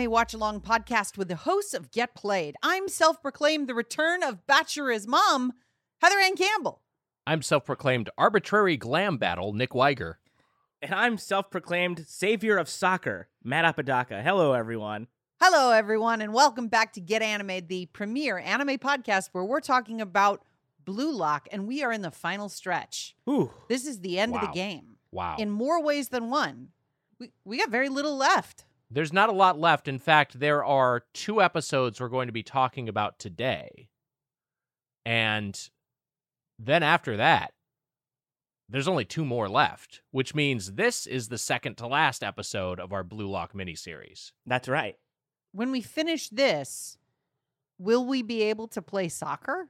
[0.00, 2.56] Animated, the anime watch along podcast with the hosts of Get Played.
[2.62, 5.52] I'm self proclaimed the return of Bachelor's mom,
[6.00, 6.80] Heather Ann Campbell.
[7.26, 10.14] I'm self proclaimed arbitrary glam battle, Nick Weiger.
[10.82, 14.22] And I'm self proclaimed savior of soccer, Matt Apodaca.
[14.22, 15.08] Hello, everyone.
[15.40, 20.00] Hello, everyone, and welcome back to Get Animated, the premier anime podcast where we're talking
[20.00, 20.42] about
[20.84, 23.14] Blue Lock, and we are in the final stretch.
[23.28, 23.50] Ooh.
[23.68, 25.36] This is the end of the game Wow.
[25.38, 26.68] in more ways than one.
[27.18, 28.64] We, we got very little left.
[28.90, 29.86] There's not a lot left.
[29.86, 33.88] In fact, there are two episodes we're going to be talking about today.
[35.06, 35.58] And
[36.58, 37.52] then after that,
[38.68, 42.92] there's only two more left, which means this is the second to last episode of
[42.92, 44.32] our Blue Lock miniseries.
[44.46, 44.96] That's right.
[45.52, 46.98] When we finish this,
[47.78, 49.68] will we be able to play soccer?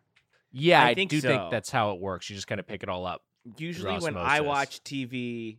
[0.53, 1.29] Yeah, I I, think do so.
[1.29, 2.29] think that's how it works.
[2.29, 3.23] You just kind of pick it all up.
[3.57, 5.59] Usually, when I watch TV,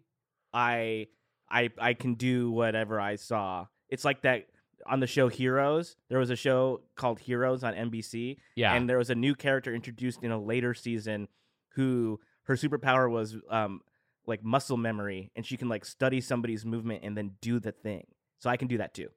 [0.54, 1.08] I
[1.52, 3.68] I I can do whatever I saw.
[3.90, 4.48] It's like that
[4.88, 5.96] on the show Heroes.
[6.10, 8.74] There was a show called Heroes on NBC, Yeah.
[8.74, 11.28] and there was a new character introduced in a later season
[11.76, 13.82] who her superpower was um
[14.26, 18.06] like muscle memory, and she can like study somebody's movement and then do the thing.
[18.40, 19.10] So I can do that too.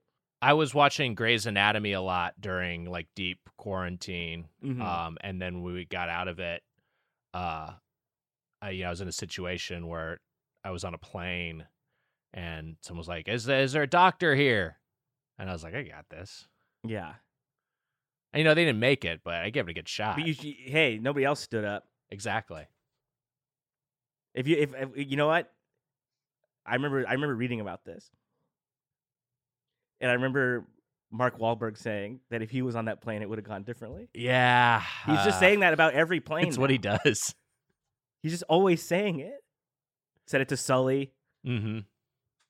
[0.43, 4.49] I was watching Grey's Anatomy a lot during like deep quarantine.
[4.63, 4.81] Mhm.
[4.83, 6.63] Um, and then when we got out of it,
[7.33, 7.73] uh,
[8.61, 10.21] I, you know, I was in a situation where
[10.63, 11.67] I was on a plane,
[12.35, 14.77] and someone was like, "Is there, is there a doctor here?"
[15.39, 16.47] And I was like, "I got this."
[16.87, 17.15] yeah,
[18.35, 20.17] And you know, they didn't make it, but I gave it a good shot.
[20.17, 21.85] but you, hey, nobody else stood up.
[22.11, 22.67] exactly.
[24.35, 25.51] If you if, if you know what,
[26.67, 28.11] I remember I remember reading about this,
[30.01, 30.67] and I remember
[31.13, 34.09] Mark Wahlberg saying that if he was on that plane, it would have gone differently.
[34.13, 36.49] Yeah, He's just uh, saying that about every plane.
[36.49, 37.35] It's what he does.
[38.23, 39.45] He's just always saying it.
[40.27, 41.13] Said it to Sully.
[41.47, 41.81] Mm-hmm.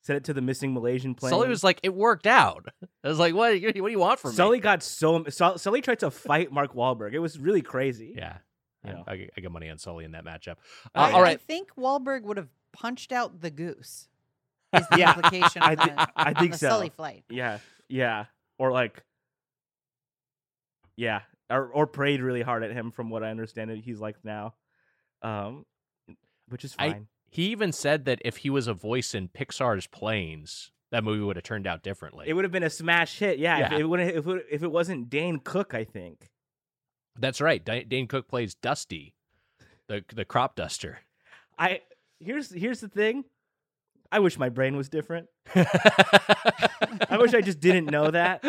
[0.05, 1.31] Said it to the missing Malaysian plane.
[1.31, 2.67] Sully was like, "It worked out."
[3.03, 3.53] I was like, "What?
[3.63, 6.75] What do you want from Sully me?" Sully got so Sully tried to fight Mark
[6.75, 7.15] Wahlberg.
[7.15, 8.13] It was really crazy.
[8.15, 8.37] Yeah,
[8.85, 9.05] You I- know.
[9.09, 10.57] I, I got money on Sully in that matchup.
[10.95, 14.09] I- Uh, all I think Wahlberg would have punched out the goose.
[14.75, 16.69] Is the Yeah, implication I of thi- the, I on think the so.
[16.69, 17.25] Sully flight?
[17.31, 18.27] Yeah, yeah,
[18.59, 19.03] or like,
[20.97, 22.91] yeah, or or prayed really hard at him.
[22.91, 24.55] From what I understand, it he's like now,
[25.23, 25.65] um,
[26.49, 27.07] which is I- fine.
[27.35, 31.35] He even said that if he was a voice in Pixar's Planes, that movie would
[31.35, 32.27] have turned out differently.
[32.29, 33.41] it would have been a smash hit.
[33.41, 33.75] Yeah, Yeah.
[33.75, 36.29] if it if it, if it wasn't Dane Cook, I think.
[37.19, 37.65] That's right.
[37.65, 39.15] Da- Dane Cook plays Dusty,
[39.89, 41.01] the the crop duster.
[41.59, 41.81] I
[42.21, 43.25] here's here's the thing.
[44.13, 45.27] I wish my brain was different.
[45.57, 48.45] I wish I just didn't know that.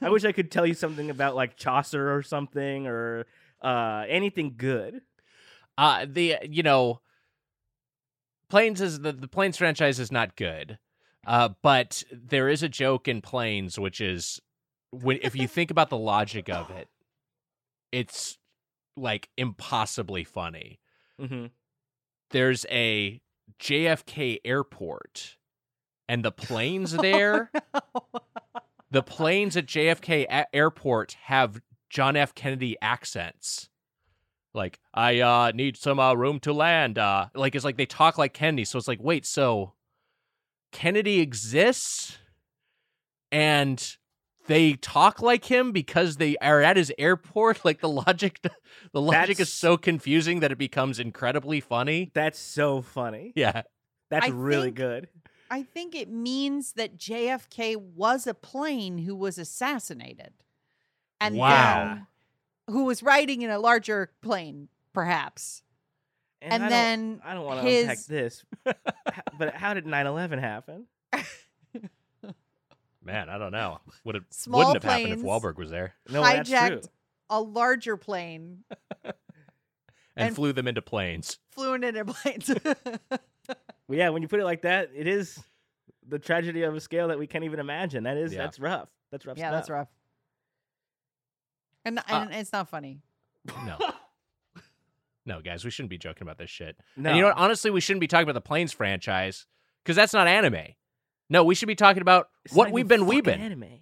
[0.00, 3.26] I wish I could tell you something about like Chaucer or something or
[3.62, 5.00] uh anything good.
[5.78, 7.00] Uh the you know
[8.50, 10.78] planes is the, the planes franchise is not good
[11.26, 14.40] uh but there is a joke in planes which is
[14.90, 16.88] when if you think about the logic of it
[17.92, 18.36] it's
[18.96, 20.80] like impossibly funny.
[21.20, 21.46] Mm-hmm.
[22.30, 23.20] there's a
[23.60, 25.36] jfk airport
[26.08, 27.50] and the planes there
[28.90, 31.60] the planes at jfk a- airport have
[31.90, 32.34] john f.
[32.34, 33.68] Kennedy accents
[34.58, 38.18] like i uh need some uh, room to land uh like it's like they talk
[38.18, 39.72] like kennedy so it's like wait so
[40.72, 42.18] kennedy exists
[43.32, 43.96] and
[44.46, 48.40] they talk like him because they are at his airport like the logic
[48.92, 53.32] the logic That's- is so confusing that it becomes incredibly funny That's so funny.
[53.36, 53.62] yeah
[54.10, 55.08] That's I really think- good.
[55.50, 60.34] I think it means that JFK was a plane who was assassinated.
[61.22, 61.84] And Wow.
[61.94, 62.06] then
[62.68, 65.62] who was riding in a larger plane, perhaps.
[66.40, 68.44] And, I don't- then I don't want to his unpack this,
[69.38, 70.86] but how did 9/11 happen?
[73.02, 75.94] man i don't know would it Small wouldn't have happened if planes Wahlberg was there
[76.10, 76.58] No, that's true.
[76.58, 76.88] hijacked
[77.30, 78.64] a larger plane,
[79.04, 79.14] and,
[80.16, 82.50] And- flew them into planes flew in into planes.
[83.88, 85.38] Well, yeah, when you put it like that, it is
[86.06, 88.04] the tragedy of a scale that we can't even imagine.
[88.04, 88.40] That is Yeah.
[88.42, 88.88] that's rough.
[89.10, 89.52] That's rough yeah, stuff.
[89.58, 89.88] that's rough.
[91.88, 93.00] And, and it's not funny.
[93.64, 93.76] no
[95.26, 97.08] no guys we shouldn't be joking about this shit No.
[97.10, 97.38] And you know what?
[97.38, 99.46] Honestly, we shouldn't be talking about the Planes franchise
[99.82, 100.66] because that's not anime.
[101.30, 103.40] No, we should be talking about It's what not we've even been fucking weebing.
[103.40, 103.80] Anime.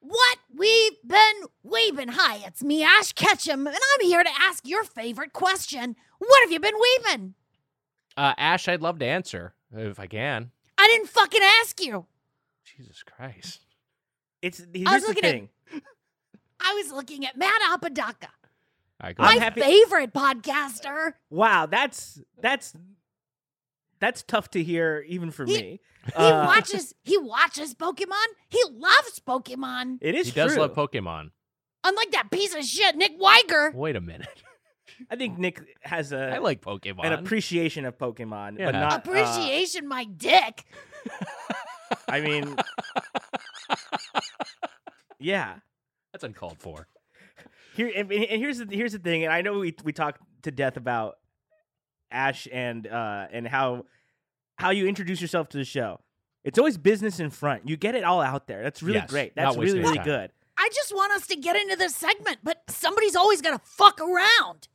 [0.00, 2.10] What we've been weebing.
[2.10, 5.96] Hi, it's me, Ash Ketchum, and I'm here to ask your favorite question.
[6.18, 7.32] What have you been weebing?
[8.16, 10.50] Uh, Ash, I'd love to answer if I can.
[10.78, 12.06] I didn't fucking ask you.
[12.64, 13.60] Jesus Christ.
[14.42, 15.48] It's I here's was the looking at- thing.
[16.60, 18.28] I was looking at Matt Apodaca,
[19.00, 21.12] All right, go I'm my happy- favorite podcaster.
[21.30, 22.74] Wow, that's that's
[24.00, 25.80] that's tough to hear even for He- me.
[26.06, 28.26] He Uh, watches he watches Pokemon.
[28.48, 29.98] He loves Pokemon.
[30.00, 31.30] It is he does love Pokemon.
[31.84, 33.74] Unlike that piece of shit, Nick Weiger.
[33.74, 34.42] Wait a minute.
[35.10, 37.04] I think Nick has a I like Pokemon.
[37.04, 38.66] an appreciation of Pokemon, Yeah.
[38.66, 40.64] but not uh, Appreciation my dick.
[42.08, 42.56] I mean,
[45.26, 45.56] yeah.
[46.12, 46.86] That's uncalled for.
[47.74, 50.50] Here and, and here's the here's the thing, and I know we we talked to
[50.50, 51.16] death about
[52.10, 53.84] Ash and uh and how
[54.56, 56.00] how you introduce yourself to the show.
[56.44, 57.68] It's always business in front.
[57.68, 58.62] You get it all out there.
[58.62, 59.34] That's really Yes, great.
[59.36, 60.04] That's really really time.
[60.06, 60.30] good.
[60.56, 64.00] I just want us to get into this segment, but somebody's always got to fuck
[64.00, 64.68] around.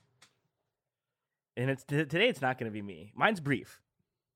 [1.58, 2.28] And it's t- today.
[2.28, 3.12] It's not going to be me.
[3.16, 3.82] Mine's brief.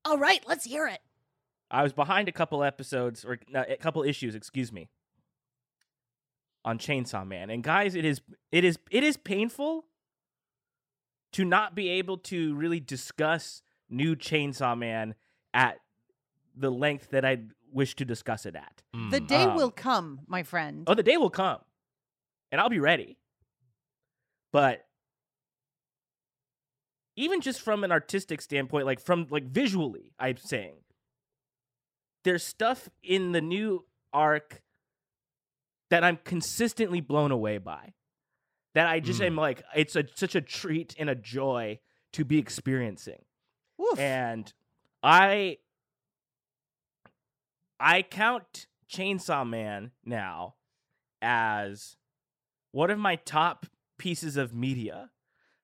[0.05, 0.99] All right, let's hear it.
[1.69, 4.89] I was behind a couple episodes or uh, a couple issues, excuse me,
[6.65, 7.49] on Chainsaw Man.
[7.49, 8.19] And guys, it is
[8.51, 9.85] it is it is painful
[11.31, 15.15] to not be able to really discuss new Chainsaw Man
[15.53, 15.79] at
[16.57, 18.81] the length that I wish to discuss it at.
[18.93, 19.27] The Mm.
[19.27, 20.83] day Um, will come, my friend.
[20.87, 21.61] Oh, the day will come.
[22.51, 23.17] And I'll be ready.
[24.51, 24.87] But
[27.17, 30.77] even just from an artistic standpoint, like from like visually, I'm saying
[32.23, 34.61] there's stuff in the new arc
[35.89, 37.93] that I'm consistently blown away by.
[38.73, 39.25] That I just Mm.
[39.27, 41.79] am like, it's a such a treat and a joy
[42.13, 43.23] to be experiencing.
[43.77, 43.99] Woof.
[43.99, 44.51] And
[45.03, 45.57] I
[47.79, 50.55] I count Chainsaw Man now
[51.21, 51.97] as
[52.71, 53.65] one of my top
[53.97, 55.11] pieces of media.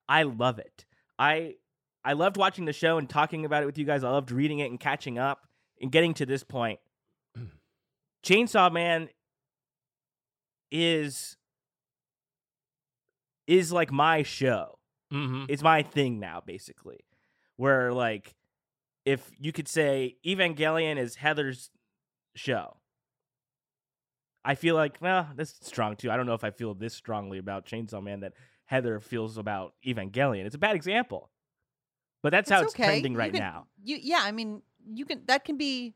[0.07, 0.85] I love it.
[1.19, 1.55] I
[2.03, 4.03] I loved watching the show and talking about it with you guys.
[4.03, 5.47] I loved reading it and catching up
[5.79, 6.79] and getting to this point.
[8.25, 9.09] Chainsaw Man
[10.71, 11.37] is
[13.47, 14.77] is like my show
[15.11, 15.45] Mhm.
[15.49, 16.99] it's my thing now basically
[17.57, 18.33] where like
[19.05, 21.69] if you could say evangelion is heather's
[22.35, 22.77] show
[24.45, 27.37] i feel like well that's strong too i don't know if i feel this strongly
[27.39, 28.33] about chainsaw man that
[28.65, 31.29] heather feels about evangelion it's a bad example
[32.23, 32.85] but that's how it's okay.
[32.85, 34.61] trending You right can- now You yeah, I mean,
[34.93, 35.95] you can that can be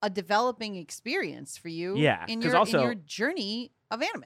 [0.00, 1.96] a developing experience for you.
[1.98, 4.24] Yeah, in 'cause your also- in your journey of anime.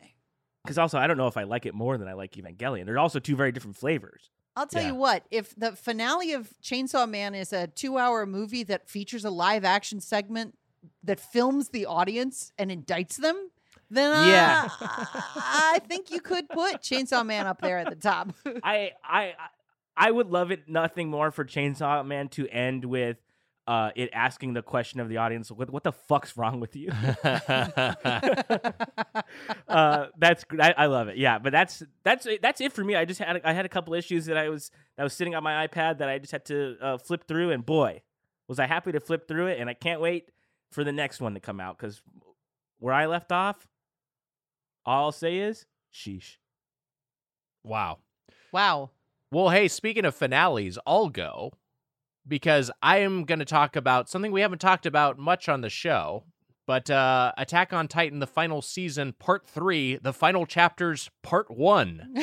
[0.65, 2.99] because also i don't know if i like it more than i like evangelion they're
[2.99, 4.89] also two very different flavors I'll tell Yeah.
[4.89, 9.25] you what, if the finale of Chainsaw Man is a two hour movie that features
[9.25, 10.59] a live action segment
[11.05, 13.49] that films the audience and indicts them,
[13.89, 14.69] then uh, Yeah.
[14.79, 18.35] I think you could put Chainsaw Man up there at the top.
[18.63, 19.33] I I
[19.97, 23.17] I would love it nothing more for Chainsaw Man to end with
[23.67, 26.91] uh, it asking the question of the audience, "What what the fuck's wrong with you?"
[29.69, 31.17] uh, that's gr- I, I love it.
[31.17, 32.97] Yeah, but that's that's that's it for me.
[32.97, 35.45] I just had I had a couple issues that I was that was sitting on
[35.45, 38.03] my iPad that I just had to uh, flip through, and boy,
[38.49, 39.61] was I happy to flip through it.
[39.61, 40.31] And I can't wait
[40.71, 42.03] for the next one to come out because
[42.79, 43.69] where I left off,
[44.85, 46.37] all I'll say is sheesh.
[47.63, 47.99] wow.
[48.51, 48.91] wow.
[49.31, 51.53] Well, hey, speaking of finales, I'll go
[52.27, 55.71] because I am going to talk about something we haven't talked about much on the
[55.71, 56.25] show.
[56.65, 62.15] But uh, Attack on Titan, the final season, part three, the final chapters, part one,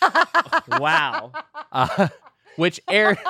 [0.68, 1.32] Wow,
[1.72, 2.08] uh,
[2.56, 3.18] which aired.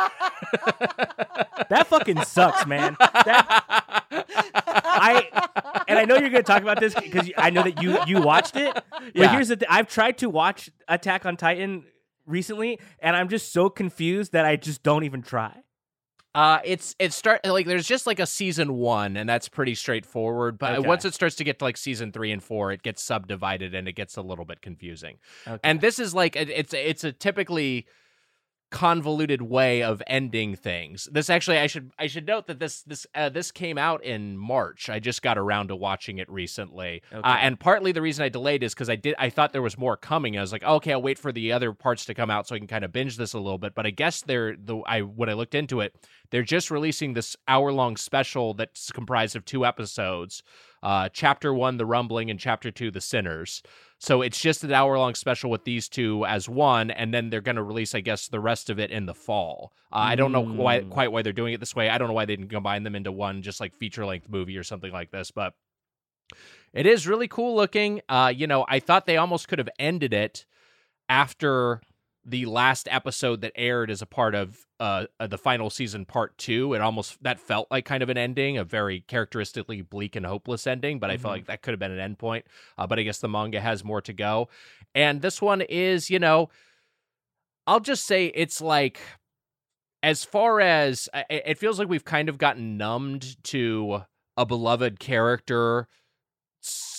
[1.68, 2.96] that fucking sucks, man.
[3.00, 3.64] That
[4.84, 5.28] I
[5.88, 8.22] and I know you're going to talk about this because I know that you you
[8.22, 8.72] watched it.
[8.74, 9.32] But Yeah.
[9.32, 11.84] here's the thing: I've tried to watch Attack on Titan
[12.26, 15.52] recently, and I'm just so confused that I just don't even try.
[16.34, 20.58] Uh, it's it start like there's just like a season one, and that's pretty straightforward.
[20.58, 20.88] But Okay.
[20.88, 23.86] once it starts to get to like season three and four, it gets subdivided and
[23.86, 25.18] it gets a little bit confusing.
[25.46, 25.58] Okay.
[25.62, 27.86] And this is like it- it's it's a typically
[28.72, 31.06] convoluted way of ending things.
[31.12, 34.36] This actually I should I should note that this this uh, this came out in
[34.36, 34.88] March.
[34.88, 37.02] I just got around to watching it recently.
[37.12, 37.20] Okay.
[37.20, 39.76] Uh, and partly the reason I delayed is cuz I did I thought there was
[39.76, 40.38] more coming.
[40.38, 42.58] I was like, "Okay, I'll wait for the other parts to come out so I
[42.58, 45.28] can kind of binge this a little bit." But I guess they're the I when
[45.28, 45.94] I looked into it,
[46.30, 50.42] they're just releasing this hour-long special that's comprised of two episodes.
[50.82, 53.62] Uh, chapter 1 The Rumbling and chapter 2 The Sinners.
[53.98, 57.40] So it's just an hour long special with these two as one, and then they're
[57.40, 59.72] going to release, I guess, the rest of it in the fall.
[59.92, 60.90] Uh, I don't know why, Mm.
[60.90, 61.88] quite why they're doing it this way.
[61.88, 64.56] I don't know why they didn't combine them into one, just like feature length movie
[64.56, 65.30] or something like this.
[65.30, 65.54] But
[66.72, 68.00] it is really cool looking.
[68.08, 70.46] Uh, you know, I thought they almost could have ended it
[71.08, 71.80] after
[72.24, 76.38] the last episode that aired as a part of uh, uh, the final season part
[76.38, 80.24] two it almost that felt like kind of an ending a very characteristically bleak and
[80.24, 81.36] hopeless ending but i felt Mhm.
[81.38, 82.46] like that could have been an end point
[82.78, 84.48] uh, but i guess the manga has more to go
[84.94, 86.48] and this one is you know
[87.66, 89.00] i'll just say it's like
[90.04, 94.02] as far as it feels like we've kind of gotten numbed to
[94.36, 95.88] a beloved character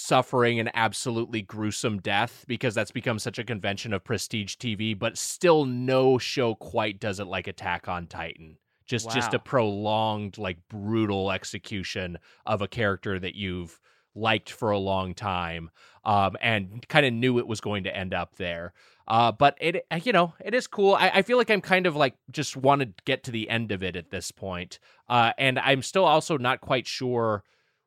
[0.03, 5.17] suffering an absolutely gruesome death because that's become such a convention of prestige TV, but
[5.17, 8.57] still no show quite does it like Attack on Titan.
[8.85, 13.79] Just just a prolonged like brutal execution of a character that you've
[14.13, 15.71] liked for a long time
[16.03, 18.73] um, and kind of knew it was going to end up there.
[19.07, 20.95] Uh, but it, uh, you know, it is cool.
[20.95, 23.71] I, I feel like I'm kind of like just want to get to the end
[23.71, 24.79] of it at this point.
[25.07, 27.43] Uh, and I'm still also not quite sure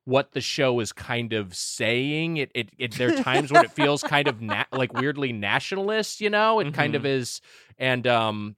[0.07, 2.39] what the show is kind of saying.
[2.39, 6.21] It, it, it there are times when it feels kind of na- like weirdly nationalist,
[6.21, 7.43] you know, it kind of is.
[7.77, 8.57] And, um,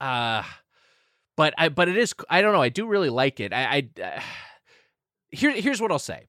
[0.00, 0.42] uh,
[1.36, 2.62] but I, but it is, I don't know.
[2.62, 3.52] I do really like it.
[3.52, 4.20] I, I, uh,
[5.30, 6.26] here, here's what I'll say.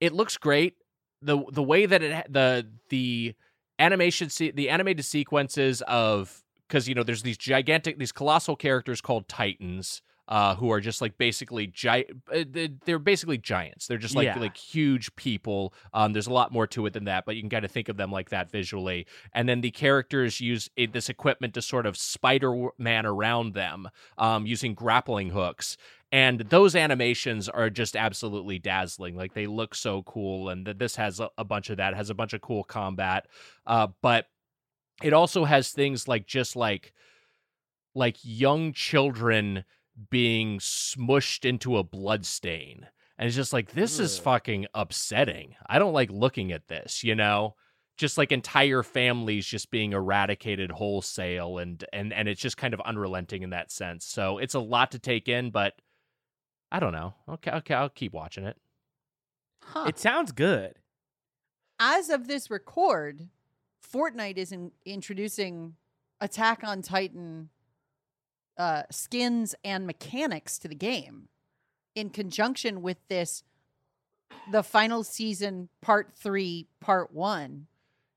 [0.00, 0.74] It looks great.
[1.22, 3.34] The, the way that it, the, the,
[3.78, 9.00] animation se- the animated sequences of because you know there's these gigantic these colossal characters
[9.00, 12.06] called titans uh who are just like basically giant
[12.84, 13.86] they're basically giants.
[13.86, 14.38] They're just like Yeah.
[14.38, 15.72] like huge people.
[15.94, 17.88] Um there's a lot more to it than that but you can kind of think
[17.88, 19.06] of them like that visually.
[19.32, 24.46] And then the characters use it, this equipment to sort of spider-man around them um
[24.46, 25.76] using grappling hooks.
[26.12, 29.16] And those animations are just absolutely dazzling.
[29.16, 32.10] Like they look so cool and th- this has a, a bunch of that has
[32.10, 33.26] a bunch of cool combat.
[33.66, 34.26] Uh but
[35.02, 36.92] it also has things like just like
[37.94, 39.64] like young children
[40.10, 42.86] being smushed into a blood stain.
[43.18, 44.22] And it's just like this is mm.
[44.22, 45.56] fucking upsetting.
[45.66, 47.54] I don't like looking at this you know?
[47.96, 52.80] Just like entire families just being eradicated wholesale and and and it's just kind of
[52.82, 54.06] unrelenting in that sense.
[54.06, 55.74] So it's a lot to take in but
[56.70, 57.14] i don't know.
[57.28, 58.56] Okay okay i'll keep watching it.
[59.62, 59.86] Huh.
[59.88, 60.74] It sounds good.
[61.80, 63.28] As of this record,
[63.92, 65.74] Fortnite is in, introducing
[66.20, 67.50] Attack on Titan
[68.58, 71.28] uh, skins and mechanics to the game
[71.94, 73.42] in conjunction with this,
[74.50, 77.66] the final season, part three, part one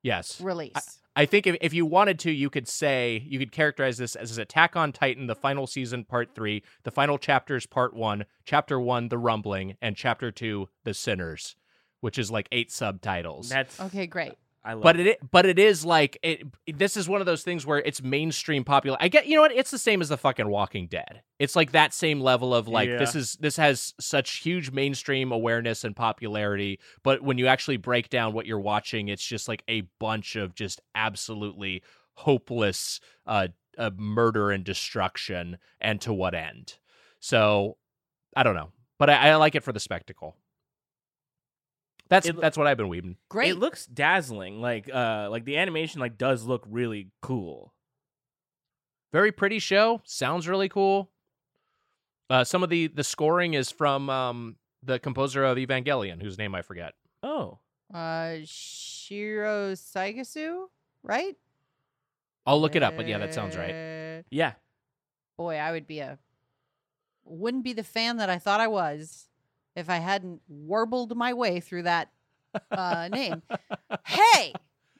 [0.03, 0.99] yes release.
[1.15, 4.37] I think if, if you wanted to, you could say you could characterize this as
[4.37, 9.09] Attack on Titan, the final season, part three, the final chapters, part one, chapter one,
[9.09, 11.55] the rumbling, and chapter two, the sinners,
[11.99, 13.49] which is like eight subtitles.
[13.49, 14.33] That's okay, great.
[14.63, 14.83] I love.
[14.83, 16.43] but it, i- but it is like it.
[16.67, 18.95] This is one of those things where it's mainstream popular.
[18.99, 19.51] I get you know what?
[19.51, 21.23] It's the same as the fucking Walking Dead.
[21.39, 25.83] It's like that same level of like this is this has such huge mainstream awareness
[25.83, 26.79] and popularity.
[27.01, 30.53] But when you actually break down what you're watching, it's just like a bunch of
[30.53, 31.81] just absolutely
[32.13, 35.57] hopeless uh, uh murder and destruction.
[35.79, 36.77] And to what end?
[37.19, 37.77] So
[38.35, 40.35] I don't know, but I, I like it for the spectacle.
[42.11, 43.15] That's It- that's what I've been weebing.
[43.29, 43.49] Great.
[43.51, 44.61] It looks dazzling.
[44.61, 47.73] Like uh, like the animation like does look really cool.
[49.11, 51.09] very pretty show sounds really cool
[52.29, 56.53] uh, some of the the scoring is from um, the composer of evangelion whose name
[56.55, 57.59] i forget Oh,
[57.93, 60.67] uh, Shiro Saigasu,
[61.03, 61.35] right?
[62.45, 64.53] i'll look it up but yeah that sounds right yeah.
[65.37, 66.17] Boy, I would be a
[67.25, 69.27] wouldn't be the fan that I thought I was
[69.75, 72.11] if I hadn't warbled my way through that
[72.71, 73.41] uh, name.
[74.05, 74.53] Hey,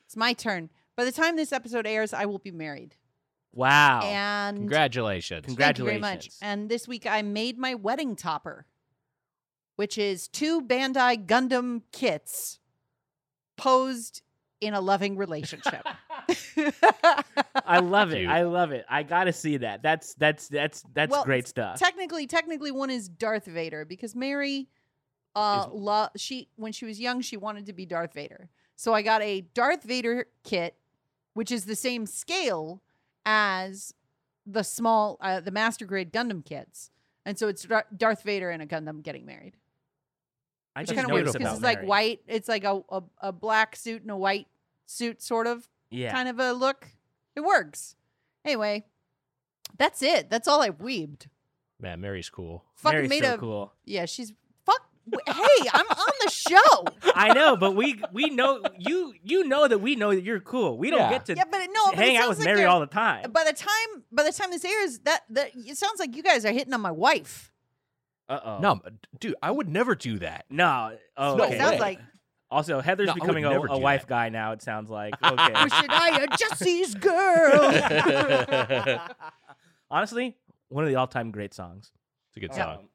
[0.05, 0.69] it's my turn.
[0.95, 2.95] By the time this episode airs, I will be married.
[3.53, 4.01] Wow.
[4.03, 6.29] And congratulations Congra- thank you very much.
[6.29, 6.39] Congratulations.
[6.41, 8.65] And this week I made my wedding topper,
[9.75, 12.59] which is two Bandai Gundam kits
[13.57, 14.21] posed
[14.61, 15.85] in a loving relationship.
[17.65, 18.27] I love it.
[18.27, 18.85] I love it.
[18.89, 19.81] I gotta see that.
[19.81, 21.79] That's that's that's that's Well, great stuff.
[21.79, 24.67] technically technically one is Darth Vader because Mary
[25.35, 28.50] uh Is- lo- she when she was young she wanted to be Darth Vader.
[28.75, 30.75] So I got a Darth Vader kit
[31.33, 32.81] which is the same scale
[33.25, 33.93] as
[34.45, 36.89] the small uh, the master grade Gundam kits.
[37.25, 39.55] And so it's Dar- Darth Vader and a Gundam getting married.
[40.75, 42.21] I Which just kind of weird because about it's like white.
[42.27, 44.47] It's like a, a a black suit and a white
[44.88, 46.12] suit sort of Yeah.
[46.12, 46.88] kind of a look.
[47.36, 47.95] It works.
[48.43, 48.86] Anyway,
[49.77, 50.29] that's it.
[50.29, 51.27] That's all I weebed.
[51.79, 53.74] man mary's cool Fucking Mary's made so a cool.
[53.86, 54.05] yeah.
[54.05, 54.33] She's
[54.65, 54.81] fuck.
[55.27, 56.86] hey, I'm on the show.
[57.15, 60.77] I know, but we we know you you know that we know that you're cool.
[60.77, 61.10] We don't Yeah.
[61.12, 63.31] get to Yeah, but no, hang it out sounds with like Mary all the time.
[63.31, 66.45] By the time by the time this airs, that that it sounds like you guys
[66.45, 67.51] are hitting on my wife.
[68.29, 68.57] Uh oh.
[68.60, 68.79] no
[69.19, 70.95] dude i would never do that No.
[71.17, 71.55] Oh, No okay.
[71.55, 72.00] it sounds like.
[72.51, 74.10] Also, Heather's No, becoming a, a wife that.
[74.10, 74.51] guy now.
[74.51, 75.13] It sounds like.
[75.24, 75.53] Okay.
[75.63, 77.72] Wishing I had Jesse's girl.
[79.89, 80.36] Honestly,
[80.70, 81.91] one of the all-time great songs.
[82.29, 82.86] it's a good song Um,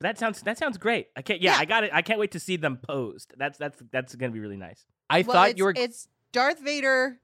[0.00, 1.08] that sounds that sounds great.
[1.16, 1.40] I can't.
[1.40, 1.60] Yeah, Yeah.
[1.60, 1.90] I got it.
[1.94, 3.32] I can't wait to see them posed.
[3.38, 4.84] That's that's that's gonna be really nice.
[5.08, 7.20] i well, thought it's, you were it's Darth Vader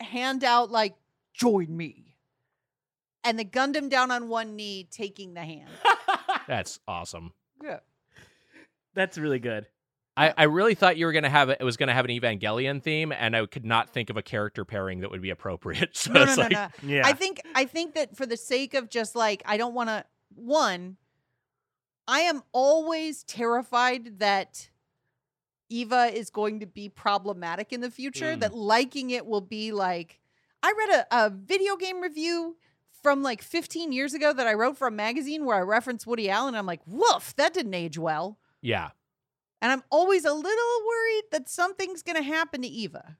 [0.00, 0.96] hand out like
[1.32, 2.16] join me.
[3.24, 5.70] and the Gundam down on one knee taking the hand.
[6.48, 7.32] That's awesome.
[7.62, 7.78] Yeah.
[8.94, 9.66] That's really good.
[10.16, 11.58] I, I really thought you were gonna have it.
[11.60, 14.64] It was gonna have an Evangelion theme, and I could not think of a character
[14.64, 15.96] pairing that would be appropriate.
[15.96, 16.68] So No, no, it's no, like, no.
[16.84, 17.02] Yeah.
[17.04, 20.04] I think I think that for the sake of just like I don't want to
[20.36, 20.96] one
[22.06, 24.68] I am always terrified that
[25.70, 28.40] Eva is going to be problematic in the future Mm.
[28.40, 30.20] that liking it will be like
[30.62, 32.56] I read a, a video game review
[33.02, 36.30] from like 15 years ago that I wrote for a magazine where I referenced Woody
[36.30, 38.90] Allen and I'm like woof that didn't age well yeah,
[39.62, 43.16] and I'm always a little worried that something's going to happen to Eva.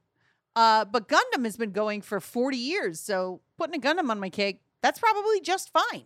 [0.56, 4.30] Uh, but Gundam has been going for 40 years, so putting a Gundam on my
[4.30, 6.04] cake, that's probably just fine.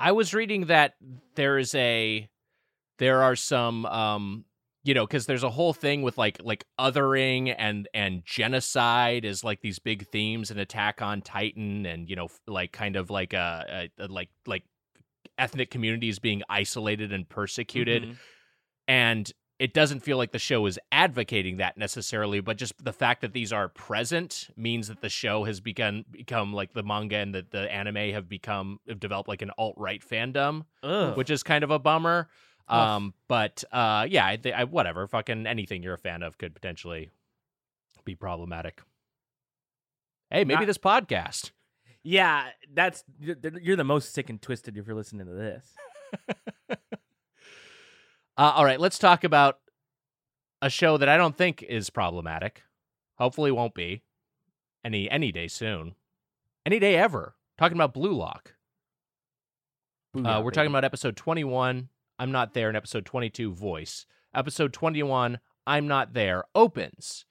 [0.00, 0.94] I was reading that
[1.36, 2.28] there is a
[2.98, 4.44] there are some um
[4.84, 9.44] you know because there's a whole thing with like like othering and and genocide is
[9.44, 13.10] like these big themes in Attack on Titan and you know f- like kind of
[13.10, 14.64] like a, a, a like like
[15.38, 18.16] ethnic communities being isolated and persecuted Mhm.
[18.92, 23.20] And it doesn't feel like the show is advocating that necessarily but just the fact
[23.20, 27.34] that these are present means that the show has begun become like the manga and
[27.34, 31.16] the, the anime have become have developed like an alt-right fandom Ugh.
[31.16, 32.28] which is kind of a bummer
[32.68, 37.10] um but uh yeah I, I, whatever fucking anything you're a fan of could potentially
[38.04, 38.82] be problematic
[40.30, 41.50] hey maybe this podcast
[42.02, 46.78] yeah, that's you're the most sick and twisted if you're listening to this.
[48.36, 49.58] Uh, all right, let's talk about
[50.62, 52.62] a show that I don't think is problematic.
[53.16, 54.02] Hopefully, won't be
[54.84, 55.94] any any day soon,
[56.64, 57.34] any day ever.
[57.58, 58.54] Talking about Blue Lock.
[60.14, 61.88] Uh, we're talking about episode twenty one.
[62.18, 62.70] I'm not there.
[62.70, 64.06] In episode twenty two, voice.
[64.34, 65.38] Episode twenty one.
[65.66, 66.44] I'm not there.
[66.54, 67.24] Opens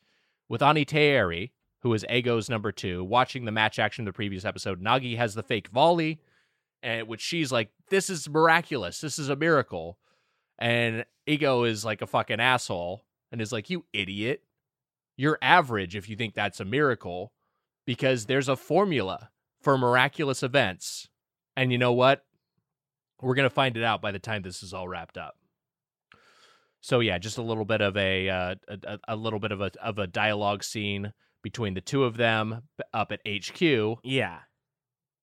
[0.48, 4.46] with Anri Teieri, who is Ego's number two, watching the match action of the previous
[4.46, 4.82] episode.
[4.82, 6.22] Nagi has the fake volley,
[6.84, 9.02] and which she's like, "This is miraculous.
[9.02, 9.98] This is a miracle."
[10.62, 14.44] And Ego is like a fucking asshole and is like, You idiot.
[15.18, 17.34] You're average if you think that's a miracle
[17.86, 21.10] because there's a formula for miraculous events.
[21.58, 22.24] And you know what?
[23.22, 25.36] We're going to find it out by the time this is all wrapped up.
[26.80, 29.72] So yeah, just a little bit of a uh, a, a little bit of a
[29.84, 33.62] of a dialogue scene between the two of them up at HQ.
[34.04, 34.40] yeah.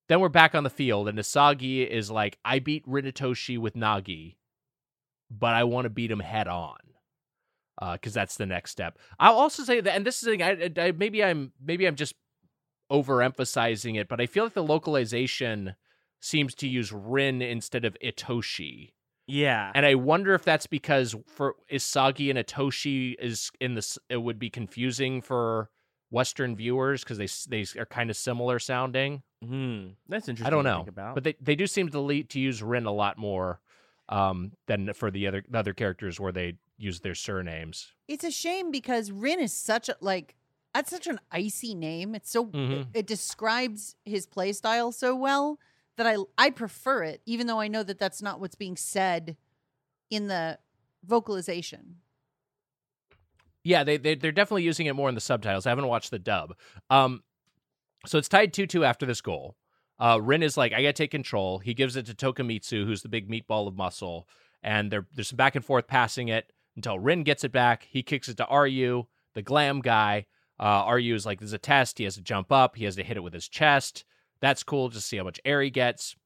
[0.08, 3.74] Then we're back on the field, and Isagi is like, I beat Rin Itoshi with
[3.74, 4.36] Nagi,
[5.30, 6.76] but I want to beat him head on.
[7.92, 8.98] Because that's the next step.
[9.20, 11.94] I'll also say that, and this is the thing, I, I, maybe I'm maybe I'm
[11.94, 12.12] just
[12.90, 15.74] overemphasizing it, but I feel like the localization
[16.20, 18.90] seems to use Rin instead of Itoshi,
[19.26, 19.70] Yeah.
[19.74, 24.38] and I wonder if that's because for Isagi and Itoshi is in this, it would
[24.38, 25.70] be confusing for
[26.10, 29.22] Western viewers because they they are kind of similar sounding.
[29.44, 29.88] Hmm.
[30.08, 30.46] That's interesting.
[30.46, 31.14] I don't to know, think about.
[31.14, 33.60] but they, they do seem to lead to use Rin a lot more
[34.08, 37.92] um, than for the other the other characters where they use their surnames.
[38.06, 40.34] It's a shame because Rin is such a like
[40.74, 42.14] that's such an icy name.
[42.14, 42.80] It's so Mhm.
[42.80, 45.58] it, it describes his play style so well
[45.96, 49.36] that I I prefer it, even though I know that that's not what's being said
[50.10, 50.58] in the
[51.04, 51.96] vocalization.
[53.64, 55.66] Yeah, they, they they're definitely using it more in the subtitles.
[55.66, 56.54] I haven't watched the dub.
[56.88, 57.22] Um,
[58.06, 59.56] so it's tied two two after this goal.
[60.00, 61.58] Uh, Rin is like, I gotta take control.
[61.58, 64.28] He gives it to Tokimitsu, who's the big meatball of muscle,
[64.62, 67.86] and there there's some back and forth passing it until Rin gets it back.
[67.90, 70.26] He kicks it to Ryu, the glam guy.
[70.60, 71.98] Uh, Ryu is like, there's a test.
[71.98, 72.76] He has to jump up.
[72.76, 74.04] He has to hit it with his chest.
[74.40, 74.88] That's cool.
[74.88, 76.16] Just see how much air he gets.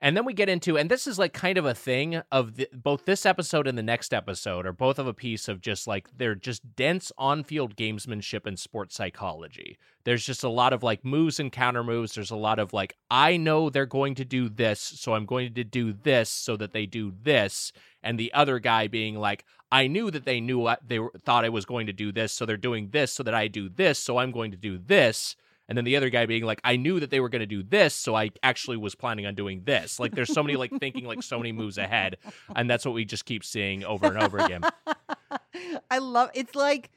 [0.00, 2.68] And then we get into, and this is like kind of a thing of the,
[2.72, 6.08] both this episode and the next episode are both of a piece of just like
[6.14, 9.78] they're just dense on field gamesmanship and sports psychology.
[10.04, 12.14] There's just a lot of like moves and counter moves.
[12.14, 15.54] There's a lot of like, I know they're going to do this, so I'm going
[15.54, 17.72] to do this so that they do this.
[18.02, 21.46] And the other guy being like, I knew that they knew what they were, thought
[21.46, 23.98] I was going to do this, so they're doing this so that I do this,
[23.98, 25.36] so I'm going to do this
[25.68, 27.62] and then the other guy being like i knew that they were going to do
[27.62, 29.98] this so i actually was planning on doing this.
[30.00, 32.16] Like there's so many like thinking like so many moves ahead
[32.54, 34.62] and that's what we just keep seeing over and over again.
[35.90, 36.90] I love it's like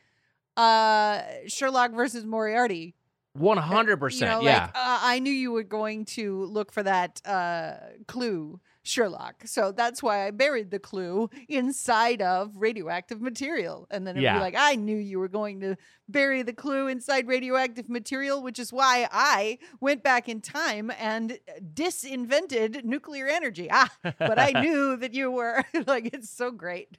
[0.57, 2.95] uh Sherlock versus Moriarty.
[3.37, 4.61] 100% You know, yeah.
[4.61, 7.73] like, uh, I knew you were going to look for that uh,
[8.07, 9.43] clue, Sherlock.
[9.45, 13.87] So that's why I buried the clue inside of radioactive material.
[13.91, 14.35] And then it'd Yeah.
[14.35, 15.75] be like, I knew you were going to
[16.07, 21.39] bury the clue inside radioactive material, which is why I went back in time and
[21.73, 23.67] disinvented nuclear energy.
[23.71, 26.97] Ah, but I knew that you were like, it's so great.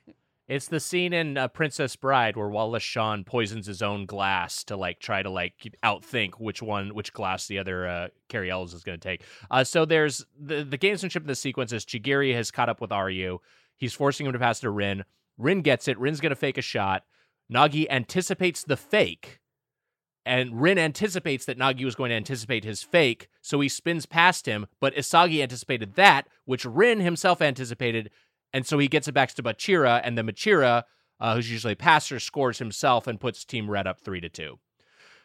[0.51, 4.77] It's the scene in uh, Princess Bride where Wallace Shawn poisons his own glass to
[4.77, 8.83] like try to like outthink which one, which glass the other uh, Cary Elwes is
[8.83, 9.23] going to take.
[9.49, 12.91] Uh, so there's the the gamesmanship in the sequence is Chigiri has caught up with
[12.91, 13.39] Ryu.
[13.77, 15.05] He's forcing him to pass to Rin.
[15.39, 15.97] Rin gets it.
[16.01, 17.05] Rin's going to fake a shot.
[17.49, 19.39] Nagi anticipates the fake,
[20.27, 24.47] and Rin anticipates that Nagi was going to anticipate his fake, so he spins past
[24.47, 24.67] him.
[24.81, 28.11] But Isagi anticipated that, which Rin himself anticipated,
[28.53, 30.85] and so he gets it back to Bachira, and then Bachira,
[31.21, 34.59] uh, who's usually a passer, scores himself and puts Team Red up three to two.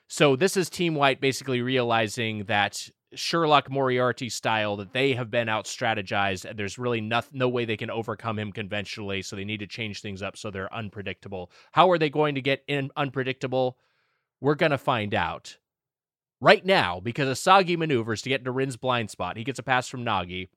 [0.08, 5.50] So this is Team White basically realizing that Sherlock Moriarty style that they have been
[5.50, 9.46] out strategized and there's really no, no way they can overcome him conventionally so they
[9.46, 11.50] need to change things up so they're unpredictable.
[11.72, 13.78] How are they going to get in unpredictable?
[14.42, 15.58] We're to find out
[16.42, 19.38] right now because Isagi maneuvers to get into Rin's blind spot.
[19.38, 20.50] He gets a pass from Nagi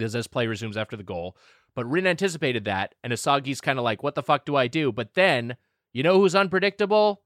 [0.00, 1.36] as this play resumes after the goal.
[1.74, 4.92] But Rin anticipated that, and Isagi's kind of like, what the fuck do I do?
[4.92, 5.56] But then,
[5.92, 7.22] you know who's unpredictable?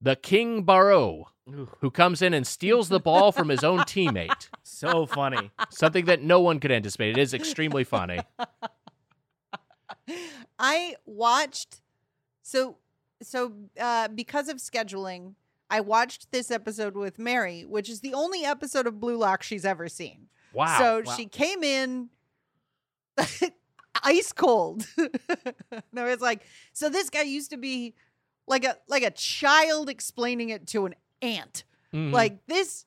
[0.00, 4.48] The King Baro, Ooh, who comes in and steals the ball from his own teammate.
[4.62, 5.50] so funny.
[5.70, 7.18] Something that no one could anticipate.
[7.18, 8.20] It is extremely funny.
[10.58, 11.80] I watched
[12.42, 12.78] so
[13.22, 15.34] so uh because of scheduling,
[15.70, 19.64] I watched this episode with Mary, which is the only episode of Blue Lock she's
[19.64, 20.28] ever seen.
[20.52, 20.78] Wow.
[20.78, 21.14] so wow.
[21.14, 22.08] she came in
[24.04, 24.86] ice cold.
[25.92, 27.94] no, it's like, so this guy used to be
[28.46, 31.64] like a like a child explaining it to an ant.
[31.92, 32.12] Mhm.
[32.12, 32.84] Like this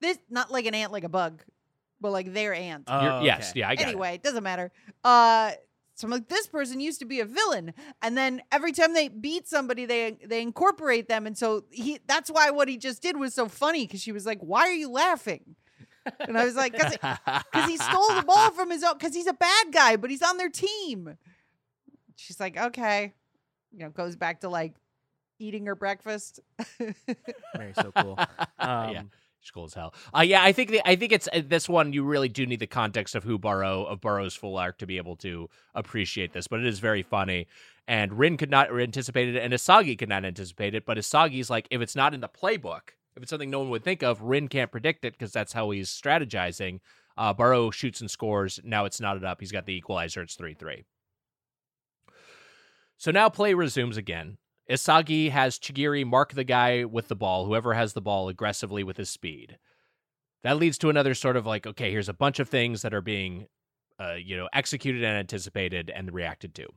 [0.00, 1.42] this not like an ant like a bug,
[2.00, 2.84] but like their ant.
[2.88, 3.60] You're- Oh, yes, okay.
[3.60, 4.70] yeah, I got anyway, it doesn't matter.
[5.04, 5.52] Uh
[5.94, 9.08] so I'm like, this person used to be a villain, and then every time they
[9.08, 13.16] beat somebody, they they incorporate them, and so he that's why what he just did
[13.16, 15.56] was so funny because she was like, "Why are you laughing?"
[16.20, 16.94] And I was like, "Cause,
[17.66, 20.36] he stole the ball from his own, because he's a bad guy, but he's on
[20.36, 21.16] their team."
[22.16, 23.12] She's like, "Okay,"
[23.72, 24.74] you know, goes back to like
[25.38, 26.40] eating her breakfast.
[27.56, 28.18] Mary's so cool.
[28.60, 29.02] Um, yeah.
[29.40, 29.94] She's cool as hell.
[30.12, 31.92] Uh, yeah, I think the, I think it's uh, this one.
[31.92, 34.96] You really do need the context of who Baro of Baro's full arc to be
[34.96, 36.48] able to appreciate this.
[36.48, 37.46] But it is very funny,
[37.86, 40.84] and Rin could not anticipate it, and Isagi could not anticipate it.
[40.84, 43.82] But Isagi's like, if it's not in the playbook, if it's something no one would
[43.82, 46.78] think of, Rin can't predict it because that's how he's strategizing.
[47.16, 48.60] Uh, Baro shoots and scores.
[48.62, 49.40] Now it's knotted up.
[49.40, 50.22] He's got the equalizer.
[50.22, 50.84] It's three three.
[52.96, 54.38] So now play resumes again.
[54.70, 58.96] Isagi has Chigiri mark the guy with the ball, whoever has the ball, aggressively with
[58.96, 59.58] his speed.
[60.44, 63.00] That leads to another sort of like, okay, here's a bunch of things that are
[63.00, 63.48] being,
[63.98, 66.68] uh, you know, executed and anticipated and reacted to.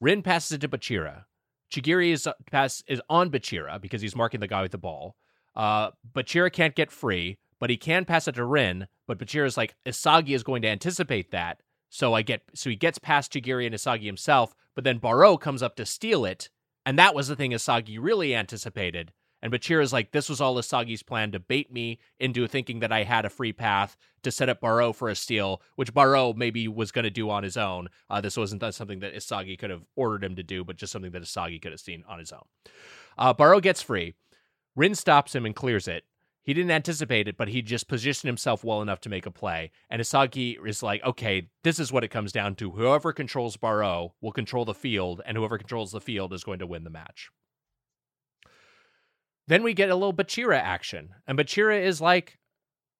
[0.00, 1.24] Rin passes it to Bachira.
[1.70, 5.16] Chigiri is pass is on Bachira because he's marking the guy with the ball.
[5.56, 8.88] Uh, Bachira can't get free, but he can pass it to Rin.
[9.06, 12.98] But Bachira's like, Isagi is going to anticipate that, so I get so he gets
[12.98, 14.54] past Chigiri and Isagi himself.
[14.74, 16.48] But then Baro comes up to steal it,
[16.84, 19.12] and that was the thing Isagi really anticipated.
[19.44, 23.02] And Bachira's like, this was all Isagi's plan to bait me into thinking that I
[23.02, 26.90] had a free path to set up Baro for a steal, which Baro maybe was
[26.90, 27.90] going to do on his own.
[28.08, 31.10] Uh, this wasn't something that Isagi could have ordered him to do, but just something
[31.10, 32.44] that Isagi could have seen on his own.
[33.18, 34.14] Uh, Baro gets free.
[34.76, 36.04] Rin stops him and clears it.
[36.42, 39.70] He didn't anticipate it, but he just positioned himself well enough to make a play.
[39.88, 42.72] And Isagi is like, okay, this is what it comes down to.
[42.72, 46.66] Whoever controls Baro will control the field, and whoever controls the field is going to
[46.66, 47.30] win the match.
[49.46, 51.10] Then we get a little Bachira action.
[51.26, 52.38] And Bachira is like,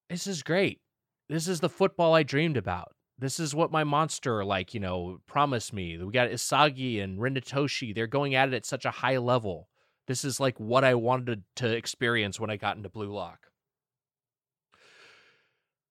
[0.09, 0.81] this is great.
[1.29, 2.93] This is the football I dreamed about.
[3.19, 5.99] This is what my monster, like, you know, promised me.
[5.99, 7.95] We got Isagi and Rin Itoshi.
[7.95, 9.69] They're going at it at such a high level.
[10.07, 13.49] This is like what I wanted to experience when I got into Blue Lock.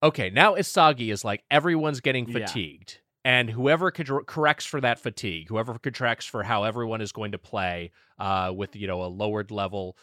[0.02, 2.46] Okay, now Isagi is like everyone's getting Yeah.
[2.46, 3.00] fatigued.
[3.26, 7.38] And whoever could corrects for that fatigue, whoever corrects for how everyone is going to
[7.38, 9.98] play uh, with you know a lowered level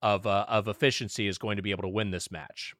[0.00, 2.74] of uh, of efficiency is going to be able to win this match.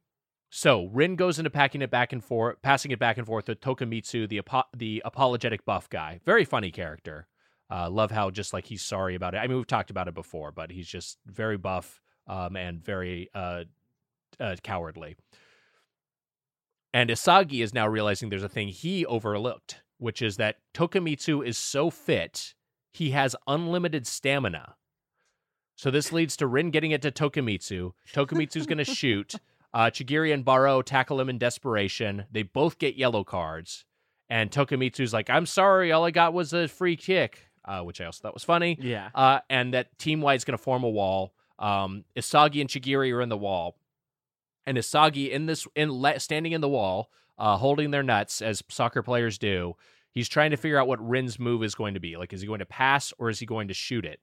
[0.51, 3.61] So Rin goes into packing it back and forth, passing it back and forth with
[3.61, 6.21] Tokimitsu, the apo- the apologetic buff guy.
[6.25, 7.27] Very funny character.
[7.73, 9.39] Uh, love how just like he's sorry about it.
[9.39, 13.31] I mean, we've talked about it before, but he's just very buff um, and very
[13.35, 13.65] uh,
[14.39, 15.17] uh, cowardly.
[16.93, 21.57] And Isagi is now realizing there's a thing he overlooked, which is that Tokimitsu is
[21.57, 22.53] so fit,
[22.93, 24.75] he has unlimited stamina.
[25.75, 27.93] So this leads to Rin getting it to Tokimitsu.
[28.13, 29.35] Tokimitsu's going to shoot.
[29.73, 32.27] Uh, Chigiri and Baro tackle him in desperation.
[32.31, 33.87] They both get yellow cards.
[34.29, 38.07] And Tokimitsu's like, I'm sorry, all I got was a free kick, uh, which I
[38.07, 38.79] also thought was funny.
[38.81, 39.11] Yeah.
[39.15, 41.35] Uh, and that Team White's going to form a wall.
[41.59, 43.77] Um, Isagi and Chigiri are in the wall.
[44.67, 48.63] And Isagi in this in le- standing in the wall, uh, holding their nuts as
[48.69, 49.75] soccer players do.
[50.13, 52.17] He's trying to figure out what Rin's move is going to be.
[52.17, 54.21] Like, is he going to pass or is he going to shoot it?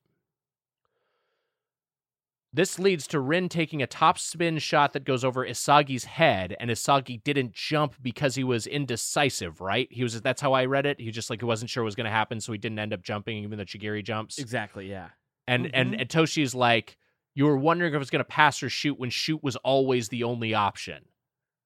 [2.52, 6.72] This leads to Rin taking a top spin shot that goes over Isagi's head, and
[6.72, 9.88] Isagi didn't jump because he was indecisive, right?
[9.92, 11.00] He was that's how I read it.
[11.00, 13.04] He just like he wasn't sure what was gonna happen, so he didn't end up
[13.04, 14.40] jumping, even though Chigiri jumps.
[14.40, 14.90] Exactly.
[14.90, 15.10] Yeah.
[15.48, 16.98] And and and Toshi's like,
[17.36, 20.24] you were wondering if it was gonna pass or shoot when shoot was always the
[20.24, 21.06] only option.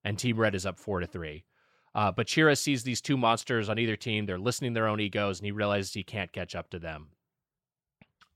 [0.04, 1.46] And Team Red is up four to three.
[1.96, 4.26] Uh, but Chira sees these two monsters on either team.
[4.26, 7.10] They're listening to their own egos, and he realizes he can't catch up to them.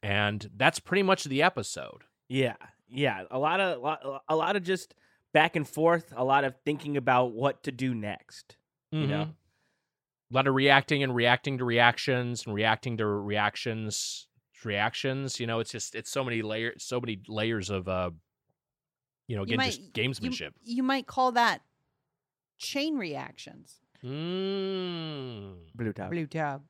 [0.04, 2.04] And that's pretty much the episode.
[2.30, 2.56] Yeah.
[2.90, 3.24] Yeah.
[3.32, 4.94] A lot of lot, a lot of just
[5.34, 6.14] back and forth.
[6.16, 8.56] A lot of thinking about what to do next.
[8.92, 9.26] You know.
[9.26, 9.34] Mhm.
[10.32, 14.28] a lot of reacting and reacting to reactions and reacting to reactions
[14.64, 18.10] reactions you know it's just it's so many layers so many layers of uh
[19.28, 21.62] you know You might- just gamesmanship You, you might call that
[22.58, 23.80] chain reactions.
[24.04, 25.56] mm.
[25.76, 26.10] Blue tab.
[26.12, 26.64] Blue tab.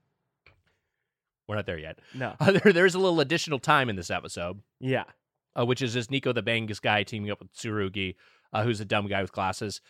[1.48, 2.36] we're not there yet No.
[2.40, 5.06] uh, there, there's a little additional time in this episode Yeah.
[5.58, 8.16] Uh, which is this Nico the Bangus guy teaming up with Tsurugi,
[8.54, 9.82] uh, who's a dumb guy with glasses.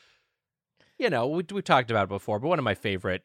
[0.97, 3.23] You know, we, we've talked about it before, but one of my favorite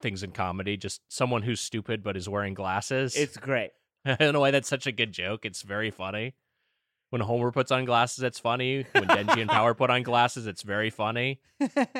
[0.00, 3.16] things in comedy, just someone who's stupid but is wearing glasses.
[3.16, 3.70] It's great.
[4.04, 5.44] I don't know why that's such a good joke.
[5.44, 6.34] It's very funny.
[7.10, 8.86] When Homer puts on glasses, it's funny.
[8.90, 11.40] When Denji and Power put on glasses, it's very funny.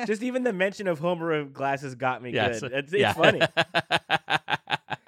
[0.05, 2.73] Just even the mention of Homer of glasses got me Yes, good.
[2.73, 3.13] It's, it's yeah.
[3.13, 3.39] funny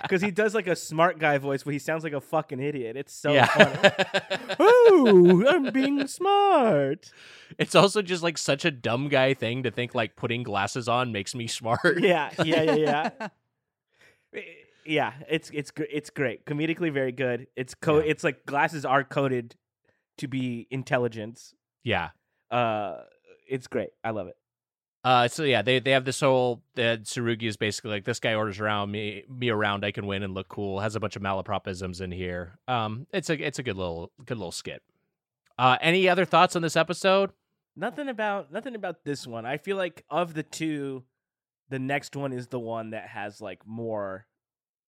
[0.08, 2.96] because he does like a smart guy voice where he sounds like a fucking idiot.
[2.96, 3.46] It's so yeah.
[3.46, 4.56] funny.
[4.62, 7.12] Ooh, I'm being smart.
[7.58, 11.12] it's also just like such a dumb guy thing to think like putting glasses on
[11.12, 12.00] makes me smart.
[12.00, 13.28] Yeah, yeah, yeah, yeah.
[14.86, 16.46] Yeah, it's it's it's great.
[16.46, 17.48] Comedically very good.
[17.58, 18.12] It's co- Yeah.
[18.12, 19.56] it's like glasses are coded
[20.20, 21.54] to be intelligence.
[21.84, 22.10] yeah.
[22.50, 23.02] Uh
[23.50, 23.90] it's great.
[24.04, 24.36] I love it.
[25.04, 28.34] Uh, so yeah, they they have this whole that Tsurugi is basically like this guy
[28.34, 30.80] orders around me me around, I can win and look cool.
[30.80, 32.60] Has a bunch of malapropisms in here.
[32.68, 34.82] Um, it's a it's a good little good little skit.
[35.58, 37.32] Uh, any other thoughts on this episode?
[37.76, 39.46] Nothing about nothing about this one.
[39.46, 41.04] I feel like of the two,
[41.70, 44.26] the next one is the one that has like more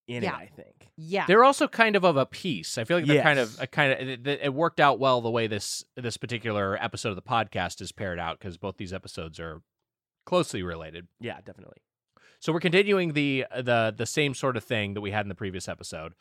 [0.07, 0.31] in Yeah.
[0.31, 0.89] it, I think.
[0.97, 1.25] yeah.
[1.27, 2.77] They're also kind of of a piece.
[2.79, 5.29] I feel like they're kind of a kind of it, it worked out well the
[5.29, 9.39] way this this particular episode of the podcast is paired out because both these episodes
[9.39, 9.61] are
[10.29, 11.07] closely related.
[11.19, 11.81] Yeah, definitely.
[12.39, 15.35] So we're continuing the the the same sort of thing that we had in the
[15.35, 16.13] previous episode.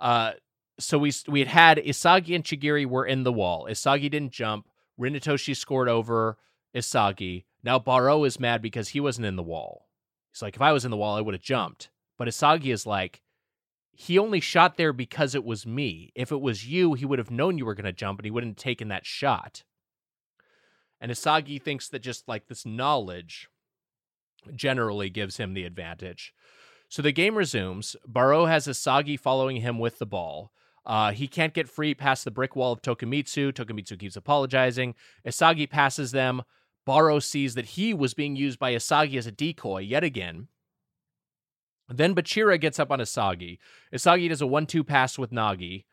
[0.00, 0.32] Uh,
[0.78, 3.66] so we we had had Isagi and Chigiri were in the wall.
[3.70, 4.68] Isagi didn't jump.
[4.98, 6.36] Rin Itoshi scored over
[6.74, 7.44] Isagi.
[7.62, 9.88] Now Baro is mad because he wasn't in the wall.
[10.32, 11.88] He's like, if I was in the wall, I would have jumped.
[12.18, 13.22] But Isagi is like,
[13.92, 16.12] he only shot there because it was me.
[16.14, 18.30] If it was you, he would have known you were going to jump and he
[18.30, 19.64] wouldn't have taken that shot.
[21.00, 23.48] And Isagi thinks that just like this knowledge
[24.54, 26.32] generally gives him the advantage.
[26.88, 27.96] So the game resumes.
[28.06, 30.52] Baro has Isagi following him with the ball.
[30.84, 33.52] Uh, he can't get free past the brick wall of Tokimitsu.
[33.52, 34.94] Tokimitsu keeps apologizing.
[35.26, 36.42] Isagi passes them.
[36.84, 40.46] Baro sees that he was being used by Isagi as a decoy yet again.
[41.88, 43.58] Then Bachira gets up on Isagi.
[43.92, 45.84] Isagi does a 1 2 pass with Nagi.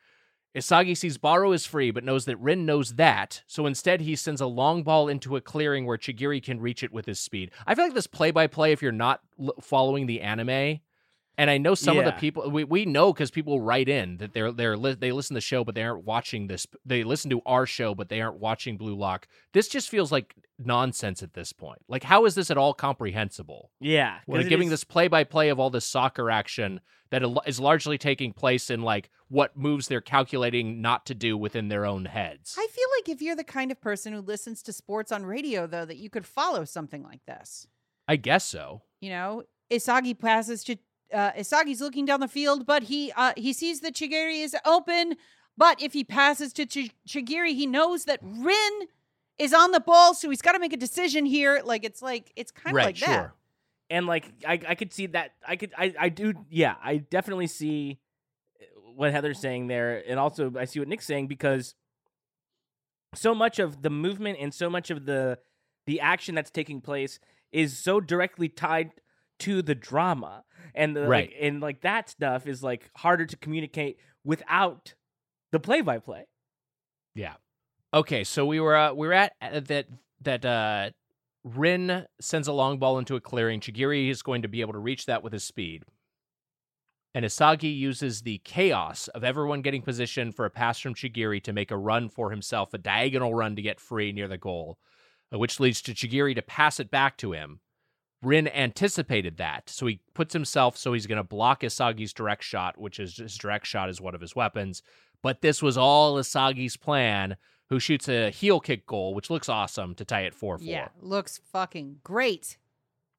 [0.56, 4.39] Isagi sees Baro is free, but knows that Rin knows that, so instead he sends
[4.39, 7.50] a long ball into a clearing where Chigiri can reach it with his speed.
[7.66, 10.80] I feel like this play by play, if you're not l- following the anime,
[11.38, 14.34] and I know some of the people we, we know because people write in that
[14.34, 16.67] they're they're li- they listen to the show but they aren't watching this.
[16.86, 19.28] They listen to our show but they aren't watching Blue Lock.
[19.54, 21.80] This just feels like nonsense at this point.
[21.88, 23.72] Like how is this at all comprehensible?
[23.80, 27.60] Yeah, We're giving is- this play by play of all this soccer action that is
[27.60, 32.06] largely taking place in like what moves they're calculating not to do within their own
[32.06, 32.56] heads.
[32.58, 35.67] I feel like if you're the kind of person who listens to sports on radio,
[35.67, 37.67] though, that you could follow something like this.
[38.08, 38.82] I guess so.
[39.00, 40.78] You know, Isagi passes to
[41.13, 45.15] uh, Isagi's looking down the field, but he uh, he sees that Chigiri is open.
[45.56, 48.88] But if he passes to Ch- Chigiri, he knows that Rin
[49.38, 51.62] is on the ball, so he's got to make a decision here.
[51.63, 53.08] Like it's like it's kind of right, like sure.
[53.08, 53.32] that.
[53.89, 57.47] and like I, I could see that I could I, I do yeah I definitely
[57.47, 57.99] see
[58.62, 61.76] uh, what Heather's saying there and also I see what Nick's saying because
[63.15, 65.38] so much of the movement and so much of the
[65.86, 67.19] the action that's taking place
[67.52, 68.91] is so directly tied
[69.39, 70.43] to the drama
[70.76, 71.30] and the, Right.
[71.30, 74.93] like, and like that stuff is like harder to communicate without
[75.52, 76.26] the play by play
[77.15, 77.36] Yeah.
[77.93, 79.86] Okay, so we were uh, we were at uh, that
[80.21, 80.89] that uh
[81.43, 83.60] Rin sends a long ball into a clearing.
[83.60, 85.84] Chigiri is going to be able to reach that with his speed.
[87.13, 91.54] And Isagi uses the chaos of everyone getting position for a pass from Chigiri to
[91.54, 94.80] make a run for himself, a diagonal run to get free near the goal,
[95.32, 97.60] uh, which leads to Chigiri to pass it back to him.
[98.24, 99.70] Rin anticipated that.
[99.70, 103.38] So he puts himself so he's going to block Isagi's direct shot, which is his
[103.38, 104.82] direct shot is one of his weapons.
[105.22, 107.38] But this was all Isagi's plan,
[107.70, 110.66] who shoots a heel kick goal, which looks awesome to tie it 4 4.
[110.68, 112.58] Yeah, looks fucking great.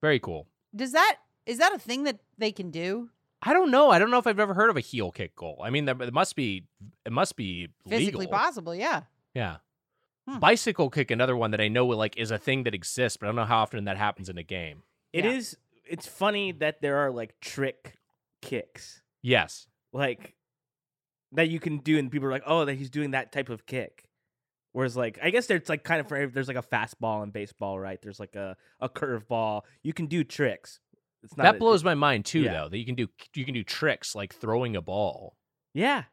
[0.03, 0.47] Very cool.
[0.75, 3.11] Does that is that a thing that they can do?
[3.43, 3.91] I don't know.
[3.91, 5.61] I don't know if I've ever heard of a heel kick goal.
[5.63, 6.65] I mean, there- it must be
[7.05, 8.39] it must be Physically legal.
[8.39, 9.03] possible, yeah.
[9.35, 9.57] Yeah.
[10.29, 10.39] Hmm.
[10.39, 13.29] Bicycle kick, another one that I know like is a thing that exists, but I
[13.29, 14.83] don't know how often that happens in a game.
[15.15, 15.31] It Yeah.
[15.33, 15.57] is.
[15.89, 17.97] It's funny that there are like trick
[18.43, 19.69] kicks, Yes.
[19.93, 20.35] like
[21.33, 23.65] that you can do, and people are like, "Oh, that he's doing that type of
[23.67, 24.09] kick."
[24.73, 27.79] Whereas, like, I guess there's like kind of for there's like a fastball in baseball,
[27.79, 28.01] right?
[28.03, 29.63] There's like a a curveball.
[29.85, 30.81] You can do tricks.
[31.23, 32.53] It's not that a- blows my mind too, yeah.
[32.55, 32.69] though.
[32.71, 35.37] That you can do you can do tricks like throwing a ball.
[35.75, 36.05] Yeah,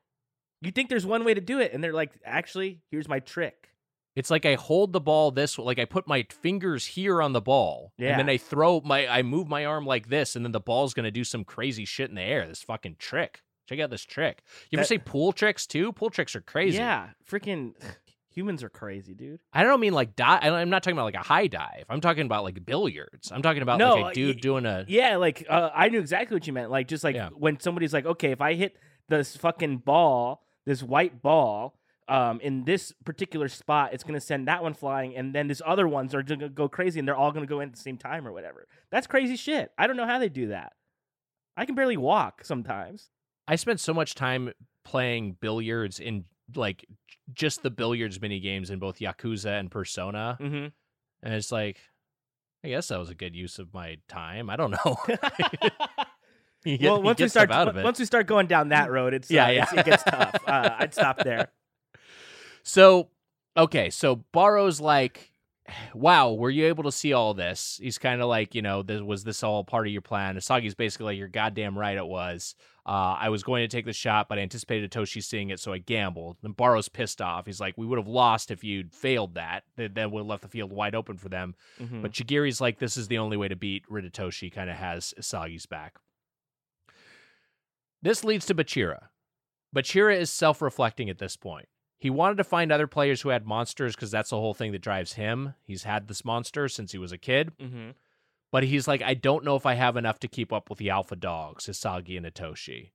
[0.61, 3.73] you think there's one way to do it, and they're like, "Actually, here's my trick."
[4.15, 7.41] It's like I hold the ball this like I put my fingers here on the
[7.41, 10.59] ball, and then I throw my I move my arm like this, and then the
[10.59, 12.47] ball's gonna do some crazy shit in the air.
[12.47, 13.41] This fucking trick.
[13.69, 14.43] Check out this trick.
[14.69, 15.93] You ever That- say pool tricks too?
[15.93, 16.77] Pool tricks are crazy.
[16.77, 17.73] Yeah, freaking
[18.29, 19.39] humans are crazy, dude.
[19.53, 20.43] I don't mean like dive.
[20.43, 21.85] I'm not talking about like a high dive.
[21.89, 23.31] I'm talking about like billiards.
[23.31, 24.83] I'm talking about No, like a dude y- doing a.
[24.89, 26.69] Yeah, like uh, I knew exactly what you meant.
[26.69, 27.29] Like just like Yeah.
[27.29, 28.75] when somebody's like, okay, if I hit
[29.07, 34.63] this fucking ball, this white ball, um, in this particular spot, it's gonna send that
[34.63, 37.45] one flying, and then this other ones are gonna go crazy, and they're all gonna
[37.45, 38.67] go in at the same time or whatever.
[38.91, 39.71] That's crazy shit.
[39.77, 40.73] I don't know how they do that.
[41.57, 43.09] I can barely walk sometimes.
[43.47, 44.51] I spent so much time
[44.85, 46.85] playing billiards in like
[47.33, 50.67] just the billiards mini games in both Yakuza and Persona, Mm-hmm.
[51.23, 51.77] and it's like,
[52.63, 54.49] I guess that was a good use of my time.
[54.49, 54.97] I don't know.
[56.63, 57.83] You get- well, once we start out of it.
[57.83, 59.63] once we start going down that road, it's Yeah, uh, yeah.
[59.63, 60.35] it's- it gets tough.
[60.47, 61.47] Uh, I'd stop there.
[62.63, 63.09] So,
[63.57, 65.31] okay, so Baro's like,
[65.93, 67.79] wow, were you able to see all this?
[67.81, 70.35] He's kind of like, you know, this, was this all part of your plan?
[70.35, 72.55] Asagi's basically like, you're goddamn right it was.
[72.83, 75.71] Uh, I was going to take the shot, but I anticipated Toshi seeing it, so
[75.71, 76.37] I gambled.
[76.43, 77.45] And Baro's pissed off.
[77.45, 79.65] He's like, we would have lost if you'd failed that.
[79.77, 81.53] That, Then would have left the field wide open for them.
[81.79, 82.01] Mhm.
[82.01, 85.13] But Chigiri's like, this is the only way to beat Rin Itoshi, kind of has
[85.19, 85.99] Isagi's back.
[88.01, 89.09] This leads to Bachira.
[89.75, 91.67] Bachira is self reflecting at this point.
[92.01, 94.81] He wanted to find other players who had monsters because that's the whole thing that
[94.81, 95.53] drives him.
[95.63, 97.93] He's had this monster since he was a kid, Mhm.
[98.51, 100.89] but he's like, I don't know if I have enough to keep up with the
[100.89, 102.89] alpha dogs, Hisagi and Itoshi.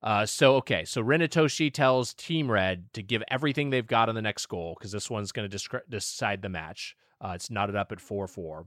[0.00, 4.14] Uh, so okay, so Rin Itoshi tells Team Red to give everything they've got on
[4.14, 6.96] the next goal because this one's going to discre- decide the match.
[7.20, 8.66] Uh, it's knotted up at four four.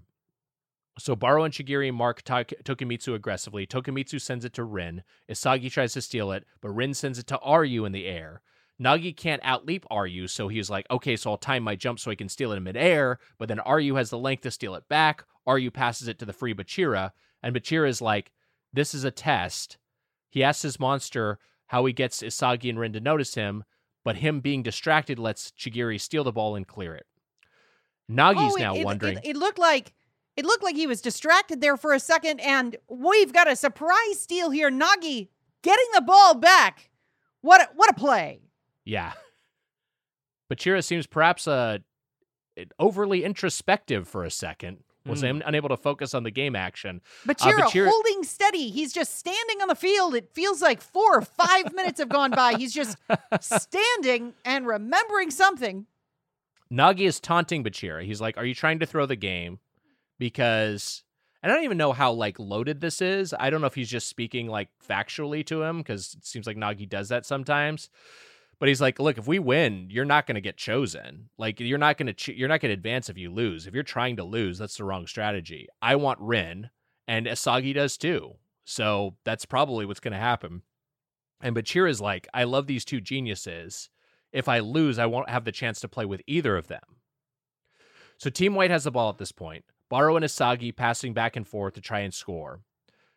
[0.99, 3.65] So Baro and Chigiri mark Ta- Tokimitsu aggressively.
[3.65, 5.04] Tokimitsu sends it to Rin.
[5.30, 8.41] Isagi tries to steal it, but Rin sends it to Ryu in the air.
[8.81, 12.15] Nagi can't outleap Ryu, so he's like, okay, so I'll time my jump so I
[12.15, 13.19] can steal it in midair.
[13.38, 15.23] But then Ryu has the length to steal it back.
[15.47, 18.31] Ryu passes it to the free Bachira, and Bachira is like,
[18.73, 19.77] this is a test.
[20.29, 23.63] He asks his monster how he gets Isagi and Rin to notice him,
[24.03, 27.05] but him being distracted lets Chigiri steal the ball and clear it.
[28.12, 29.19] Nagi's Oh, it- now it, it- wondering.
[29.23, 29.93] It, looked like
[30.36, 34.19] it looked like he was distracted there for a second, and we've got a surprise
[34.19, 34.71] steal here.
[34.71, 35.29] Nagi
[35.62, 36.89] getting the ball back.
[37.41, 38.39] What a, what a play!
[38.86, 39.13] Yeah.
[40.52, 41.80] Bachira seems perhaps uh,
[42.80, 44.80] overly introspective for a second.
[45.06, 47.02] Was un- unable to focus on the game action.
[47.28, 48.69] Bachira Bachira- holding steady.
[48.69, 50.15] He's just standing on the field.
[50.15, 52.54] It feels like four or five minutes have gone by.
[52.54, 52.98] He's just
[53.41, 55.88] standing and remembering something.
[56.72, 58.05] Nagi is taunting Bachira.
[58.05, 59.60] He's like, "Are you trying to throw the game?"
[60.20, 61.03] Because
[61.41, 63.34] and I don't even know how like loaded this is.
[63.38, 66.55] I don't know if he's just speaking like factually to him because it seems like
[66.55, 67.89] Nagi does that sometimes.
[68.60, 71.30] But he's like, "Look, if we win, you're not going to get chosen.
[71.38, 73.68] Like you're not going to ch- you're not going to advance if you lose.
[73.68, 75.68] If you're trying to lose, that's the wrong strategy.
[75.82, 76.70] I want Rin,
[77.08, 78.36] and Asagi does too.
[78.66, 80.62] So that's probably what's going to happen."
[81.41, 83.89] And Bachira's like, "I love these two geniuses."
[84.34, 86.82] if I lose, I won't have the chance to play with either of them.
[88.18, 89.64] So Team White has the ball at this point.
[89.89, 92.62] Baro and Asagi passing back and forth to try and score.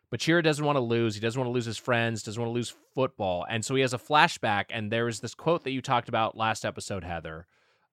[0.09, 1.15] But Chira doesn't want to lose.
[1.15, 3.45] He doesn't want to lose his friends, doesn't want to lose football.
[3.49, 4.65] And so he has a flashback.
[4.69, 7.45] And there is this quote that you talked about last episode, Heather,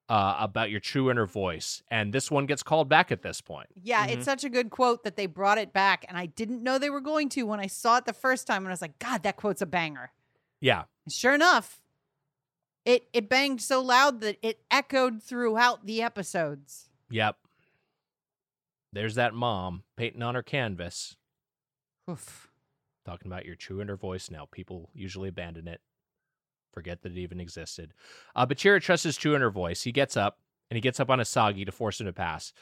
[0.08, 1.82] uh, about your true inner voice.
[1.90, 3.68] And this one gets called back at this point.
[3.82, 4.10] Yeah, Mhm.
[4.10, 6.90] it's such a good quote that they brought it back, and I didn't know they
[6.90, 9.22] were going to when I saw it the first time, and I was like, God,
[9.24, 10.12] that quote's a banger.
[10.60, 10.84] Yeah.
[11.04, 11.80] And sure enough,
[12.84, 16.90] it it banged so loud that it echoed throughout the episodes.
[17.10, 17.38] Yep.
[18.92, 21.16] There's that mom painting on her canvas.
[22.08, 22.50] Oof.
[23.04, 24.46] talking about your true inner voice now.
[24.50, 25.80] People usually abandon it,
[26.72, 27.92] forget that it even existed.
[28.34, 29.82] Uh, but Chira trusts his true inner voice.
[29.82, 30.38] He gets up
[30.70, 32.52] and he gets up on Asagi to force him to pass.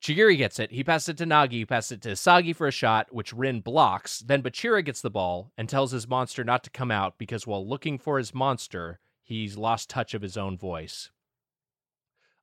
[0.00, 0.72] Chigiri gets it.
[0.72, 1.52] He passes it to Nagi.
[1.52, 4.20] He passes it to Isagi for a shot, which Rin blocks.
[4.20, 7.66] Then Bachira gets the ball and tells his monster not to come out because while
[7.66, 11.10] looking for his monster, he's lost touch of his own voice.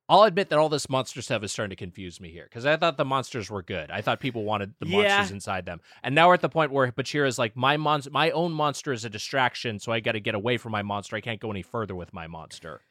[0.08, 2.76] I'll admit that all this monster stuff is starting to confuse me here because I
[2.76, 3.90] thought the monsters were good.
[3.90, 4.92] I thought people wanted the Yeah.
[4.92, 8.30] monsters inside them, and now we're at the point where Bachira's like, my mon- my
[8.32, 11.16] own monster is a distraction, so I got to get away from my monster.
[11.16, 12.82] I can't go any further with my monster.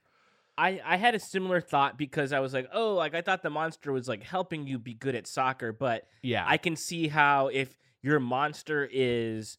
[0.58, 3.50] I, I had a similar thought because I was like, oh, like I thought the
[3.50, 7.48] monster was like helping you be good at soccer, but Yeah, I can see how
[7.48, 9.58] if your monster is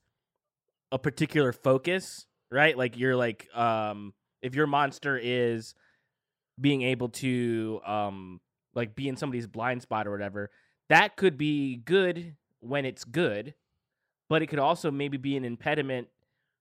[0.92, 2.76] a particular focus, right?
[2.78, 5.74] Like you're like um if your monster is
[6.60, 8.40] being able to um
[8.74, 10.50] like be in somebody's blind spot or whatever,
[10.88, 13.54] that could be good when it's good,
[14.28, 16.08] but it could also maybe be an impediment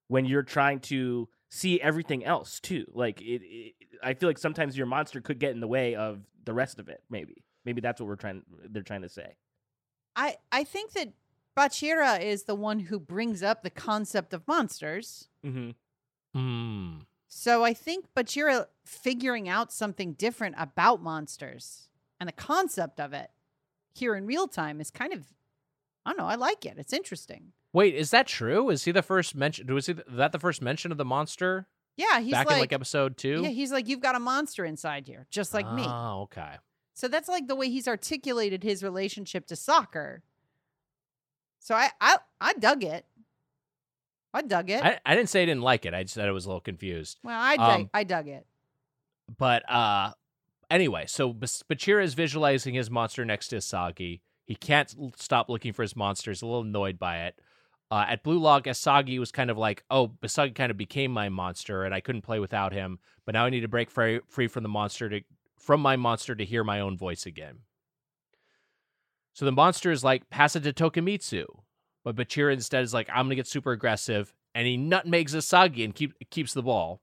[0.07, 2.85] when you're trying to see everything else too.
[2.93, 3.73] Like it, it
[4.03, 6.89] I feel like sometimes your monster could get in the way of the rest of
[6.89, 7.43] it, maybe.
[7.65, 9.37] Maybe that's what we're trying they're trying to say.
[10.15, 11.13] I I think that
[11.57, 15.29] Bachira is the one who brings up the concept of monsters.
[15.45, 15.75] Mhm.
[16.33, 16.99] Hmm.
[17.35, 22.99] So I think but you're uh, figuring out something different about monsters and the concept
[22.99, 23.31] of it
[23.95, 25.25] here in real time is kind of
[26.05, 26.75] I don't know, I like it.
[26.77, 27.53] It's interesting.
[27.73, 28.69] Wait, is that true?
[28.69, 29.73] Is he the first mention?
[29.73, 31.67] Was he that the first mention of the monster
[31.97, 33.41] Yeah, he's back like, in like episode two?
[33.41, 35.85] Yeah, he's like, You've got a monster inside here, just like me.
[35.87, 36.57] Oh, okay.
[36.93, 40.21] So that's like the way he's articulated his relationship to soccer.
[41.57, 43.07] So I I, I dug it.
[44.33, 44.83] I dug it.
[44.83, 45.93] I, I didn't say I didn't like it.
[45.93, 47.19] I just said I was a little confused.
[47.23, 48.45] well, I dug, um, I dug it.
[49.37, 50.13] But uh,
[50.71, 54.21] anyway, so Bachira is visualizing his monster next to Asagi.
[54.45, 56.31] He can't l- stop looking for his monster.
[56.31, 57.39] He's a little annoyed by it.
[57.91, 61.29] Uh, at Blue Lock, Asagi was kind of like, "Oh, Asagi kind of became my
[61.29, 62.97] monster, and I couldn't play without him.
[63.25, 65.21] But now I need to break free, free from the monster to
[65.59, 67.59] from my monster to hear my own voice again."
[69.33, 71.45] So the monster is like, "Pass it to Tokimitsu,"
[72.03, 75.95] but Bachira instead is like, "I'm gonna get super aggressive," and he nutmegs Asagi and
[75.95, 77.01] keep, keeps the ball.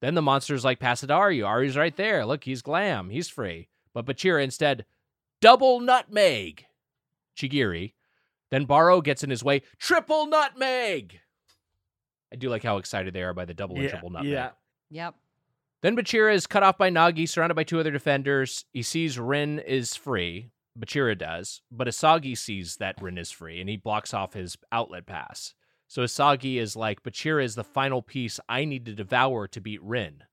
[0.00, 1.44] Then the monster's like, pass it to Aryu.
[1.44, 2.26] Aryu's right there.
[2.26, 3.08] Look, he's glam.
[3.10, 3.68] He's free.
[3.94, 4.84] But Bachira instead,
[5.40, 6.66] double nutmeg.
[7.36, 7.92] Chigiri.
[8.50, 11.20] Then Baro gets in his way, triple nutmeg.
[12.32, 14.32] I do like how excited they are by the double and triple nutmeg.
[14.32, 14.50] yeah.
[14.90, 15.14] Yep.
[15.82, 18.64] Then Bachira is cut off by Nagi, surrounded by two other defenders.
[18.72, 20.50] He sees Rin is free.
[20.78, 21.62] Bachira does.
[21.70, 25.54] But Asagi sees that Rin is free, and he blocks off his outlet pass.
[25.88, 29.82] So Asagi is like, Bachira is the final piece I need to devour to beat
[29.82, 30.24] Rin.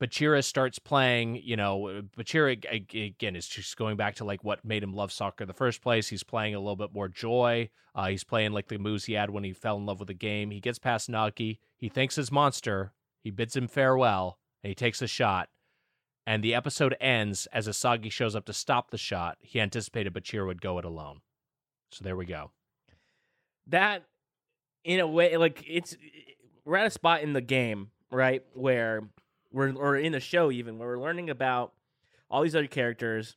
[0.00, 4.64] Bachira starts playing, you know, Bachira ag- again is just going back to like what
[4.64, 6.06] made him love soccer in the first place.
[6.06, 7.70] He's playing a little bit more joy.
[7.96, 10.14] Uh, he's playing like the moves he had when he fell in love with the
[10.14, 10.52] game.
[10.52, 11.58] He gets past Nagi.
[11.76, 12.92] He thanks his monster.
[13.24, 15.48] He bids him farewell, and he takes a shot.
[16.28, 19.38] And the episode ends as Asagi shows up to stop the shot.
[19.40, 21.22] He anticipated Bachira would go it alone.
[21.90, 22.50] So there we go.
[23.68, 24.02] that
[24.84, 25.96] in a way like it's
[26.66, 29.08] we're at a spot in the game right where
[29.52, 31.72] we're or in the show even where we're learning about
[32.30, 33.36] all these other characters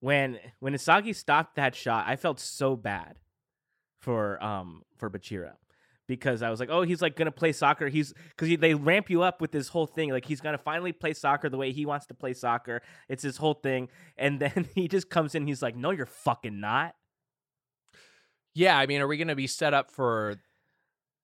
[0.00, 3.16] when when Isagi stopped that shot I felt so bad
[3.98, 5.54] for um for Bachira
[6.10, 9.22] because I was like oh he's like gonna play soccer he's because they ramp you
[9.22, 12.06] up with this whole thing like he's gonna finally play soccer the way he wants
[12.06, 13.88] to play soccer it's his whole thing
[14.18, 16.94] and then he just comes in he's like no you're fucking not
[18.54, 20.36] Yeah, I mean, are we going to be set up for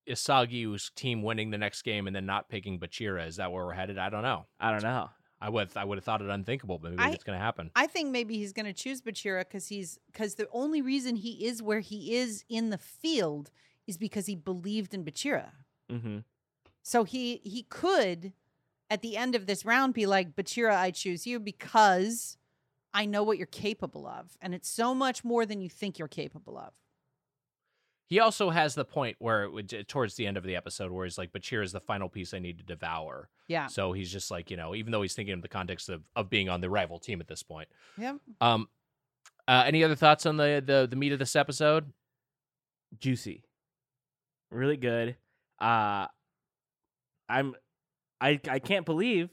[0.09, 3.27] Isagi's team winning the next game and then not picking Bachira?
[3.27, 3.99] Is that where we're headed?
[3.99, 4.47] I don't know.
[4.61, 5.11] I don't know.
[5.41, 7.71] I would I would have thought it unthinkable, but maybe I- it's going to happen.
[7.75, 11.45] I think maybe he's going to choose Bachira because he's because the only reason he
[11.47, 13.51] is where he is in the field
[13.87, 15.51] is because he believed in Bachira.
[15.91, 16.19] Mm-hmm.
[16.83, 18.33] So he he could
[18.91, 22.37] at the end of this round be like Bachira, I choose you because
[22.95, 26.09] I know what you're capable of, and it's so much more than you think you're
[26.09, 26.73] capable of.
[28.09, 31.05] He also has the point where it would, towards the end of the episode where
[31.05, 33.29] he's like, Bachira is the final piece I need to devour.
[33.49, 33.67] Yeah.
[33.67, 36.31] So he's just like, you know, even though he's thinking in the context of, of
[36.31, 37.69] being on the rival team at this point.
[37.99, 38.15] Yeah.
[38.41, 38.69] Um,
[39.49, 41.93] uh, any other thoughts on the, the the meat of this episode?
[42.99, 43.43] Juicy,
[44.57, 45.17] really good.
[45.61, 46.07] Uh,
[47.29, 47.55] I'm,
[48.21, 49.31] I I can't believe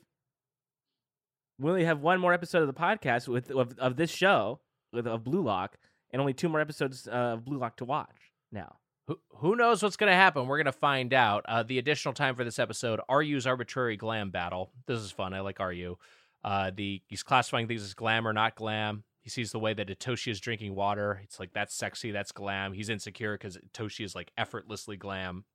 [1.59, 4.59] we only have one more episode of the podcast with of, of this show
[4.91, 5.77] with of Blue Lock,
[6.11, 8.77] and only two more episodes uh, of Blue Lock to watch now.
[9.07, 10.47] Who, who knows what's going to happen?
[10.47, 11.43] We're going to find out.
[11.47, 14.71] Uh, the additional time for this episode, Aryu's arbitrary glam battle.
[14.87, 15.33] This is fun.
[15.33, 15.97] I like RU.
[16.43, 19.03] Uh, the he's classifying things as glam or not glam.
[19.23, 21.21] He sees the way that Itoshi is drinking water.
[21.23, 22.73] It's like that's sexy, that's glam.
[22.73, 25.45] He's insecure because Itoshi is like effortlessly glam.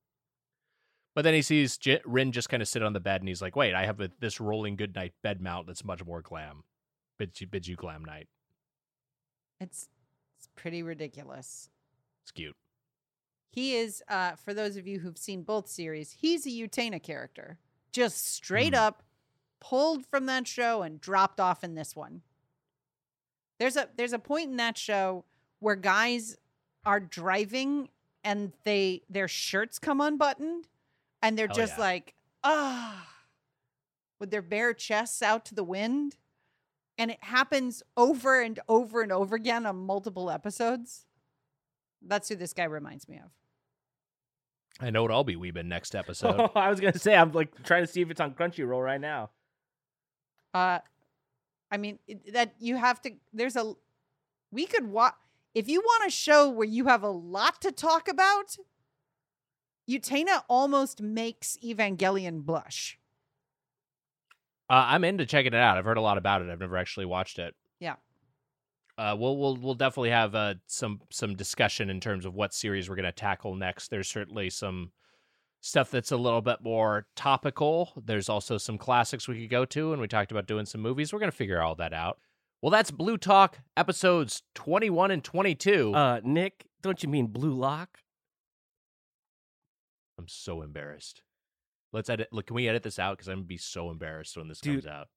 [1.14, 3.42] But then he sees J- Rin just kind of sit on the bed, and he's
[3.42, 6.64] like, "Wait, I have a, this rolling goodnight bed mount that's much more glam."
[7.18, 8.28] Bids you, bids you glam night.
[9.60, 9.88] It's
[10.38, 11.68] it's pretty ridiculous.
[12.22, 12.56] It's cute.
[13.50, 17.58] He is, uh, for those of you who've seen both series, he's a Utena character.
[17.92, 18.80] Just straight Hmm.
[18.80, 19.02] up
[19.60, 22.22] pulled from that show and dropped off in this one.
[23.58, 25.24] There's a there's a point in that show
[25.60, 26.36] where guys
[26.84, 27.88] are driving
[28.24, 30.68] and they their shirts come unbuttoned
[31.22, 31.84] and they're Hell just yeah.
[31.84, 33.06] like, ah,
[34.18, 36.16] with their bare chests out to the wind.
[36.96, 41.06] And it happens over and over and over again on multiple episodes.
[42.02, 43.30] That's who this guy reminds me of.
[44.80, 46.50] I know what I'll be weebing next episode.
[46.54, 49.30] I was gonna say I'm like trying to see if it's on Crunchyroll right now.
[50.54, 50.78] Uh,
[51.70, 53.12] I mean it, that you have to.
[53.32, 53.74] There's a.
[54.50, 55.14] We could watch
[55.54, 58.56] if you want a show where you have a lot to talk about.
[59.88, 62.98] Utena almost makes Evangelion blush.
[64.70, 65.78] Uh, I'm into checking it out.
[65.78, 66.50] I've heard a lot about it.
[66.50, 67.54] I've never actually watched it.
[67.80, 67.94] Yeah.
[68.98, 72.88] Uh, we'll we'll we'll definitely have uh, some some discussion in terms of what series
[72.88, 73.88] we're going to tackle next.
[73.88, 74.92] There's certainly some
[75.60, 77.92] stuff that's a little bit more topical.
[78.04, 81.12] There's also some classics we could go to, and we talked about doing some movies.
[81.12, 82.18] We're going to figure all that out.
[82.62, 85.94] Well, that's Blue Talk episodes 21 and 22.
[85.94, 87.98] Uh, Nick, don't you mean Blue Lock?
[90.18, 91.22] I'm so embarrassed.
[91.92, 92.28] Let's edit.
[92.32, 93.16] Look, can we edit this out?
[93.16, 94.84] Because I'm gonna be so embarrassed when this Dude.
[94.84, 95.08] comes out.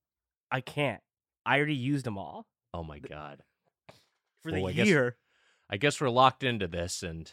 [0.50, 1.00] I can't.
[1.44, 3.42] I already used them all Oh my god.
[4.42, 5.16] for Well, the I guess- year.
[5.68, 7.32] I guess we're locked into this, and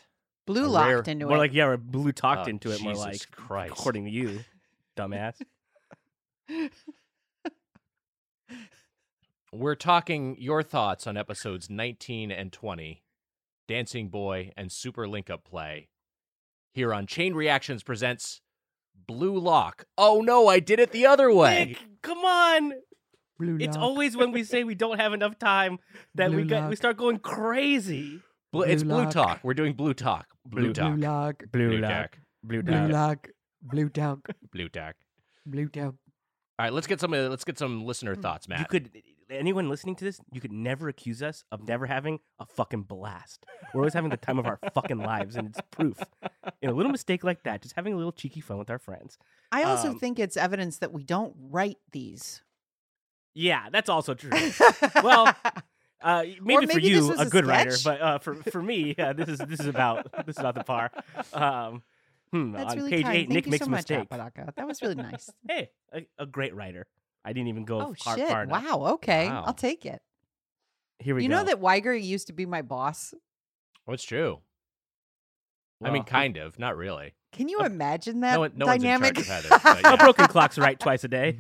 [0.50, 1.40] Blue A locked rare- into More it.
[1.40, 2.82] like yeah, we're blue talked Oh, into it.
[2.82, 3.72] More Jesus like Christ.
[3.74, 4.40] according to you,
[4.98, 5.36] dumbass.
[9.54, 13.04] we're talking your thoughts on episodes 19 and 20,
[13.68, 15.90] Dancing Boy and Super Link Up Play.
[16.74, 18.42] Here on Chain Reactions presents
[19.08, 19.86] Blue Lock.
[19.98, 21.66] Oh no, I did it the other way.
[21.70, 22.74] Nick, come on.
[23.40, 25.80] Blue It's always when we say we don't have enough time
[26.16, 28.22] that we Blue got we start going crazy.
[28.52, 29.40] Blu- it's Blue Blue Talk.
[29.44, 30.28] We're doing Blue Talk.
[30.46, 30.98] Blue, Blue- Talk.
[31.00, 31.92] lock, Blue, Blue lock.
[31.92, 32.18] Talk.
[32.44, 32.66] Blue, talk.
[32.66, 32.92] blue lock.
[32.92, 33.28] lock,
[33.62, 34.20] blue talk,
[34.52, 34.96] Blue Talk.
[35.46, 35.94] blue talk.
[36.58, 37.14] All right, let's get some.
[37.14, 38.60] Uh, let's get some listener thoughts, Matt.
[38.60, 38.90] You could
[39.30, 43.46] anyone listening to this, you could never accuse us of never having a fucking blast.
[43.74, 46.00] We're always having the time of our fucking lives, and it's proof.
[46.62, 49.18] In a little mistake like that, just having a little cheeky fun with our friends.
[49.52, 52.42] I also Um, think it's evidence that we don't write these.
[53.36, 54.32] Yeah, that's also true.
[55.04, 55.34] Well,
[56.02, 58.62] Uh, maybe, for maybe this you, was a, a good writer, but uh, for for
[58.64, 60.92] me, uh, this is this is about this is about the par.
[61.34, 61.84] Um,
[62.32, 63.16] hmm, That's on really page kind.
[63.18, 64.08] eight, Thank Nick you makes so a much, mistake.
[64.10, 64.54] Apodaca.
[64.56, 65.30] That was really nice.
[65.48, 66.88] Hey, a, a great writer.
[67.26, 68.30] I didn't even go oh far, shit!
[68.30, 68.64] far enough.
[68.64, 68.94] Wow.
[68.94, 69.44] Okay, Wow.
[69.48, 70.02] I'll take it.
[71.00, 71.36] Here we You go.
[71.36, 73.14] You know that Weiger used to be my boss.
[73.86, 74.40] What's true?
[75.84, 77.14] I mean, kind of, not really.
[77.32, 79.16] Can you Uh, imagine that no no one's in dynamic?
[79.16, 81.38] charge Heather, but A broken clock's right twice a day.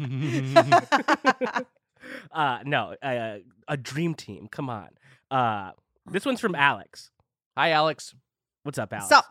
[2.31, 3.37] Uh, no, uh,
[3.67, 4.47] a dream team.
[4.51, 4.89] Come on.
[5.31, 5.71] Uh,
[6.09, 7.11] this one's from Alex.
[7.57, 8.15] Hi, Alex.
[8.63, 9.09] What's up, Alex?
[9.09, 9.25] Sup?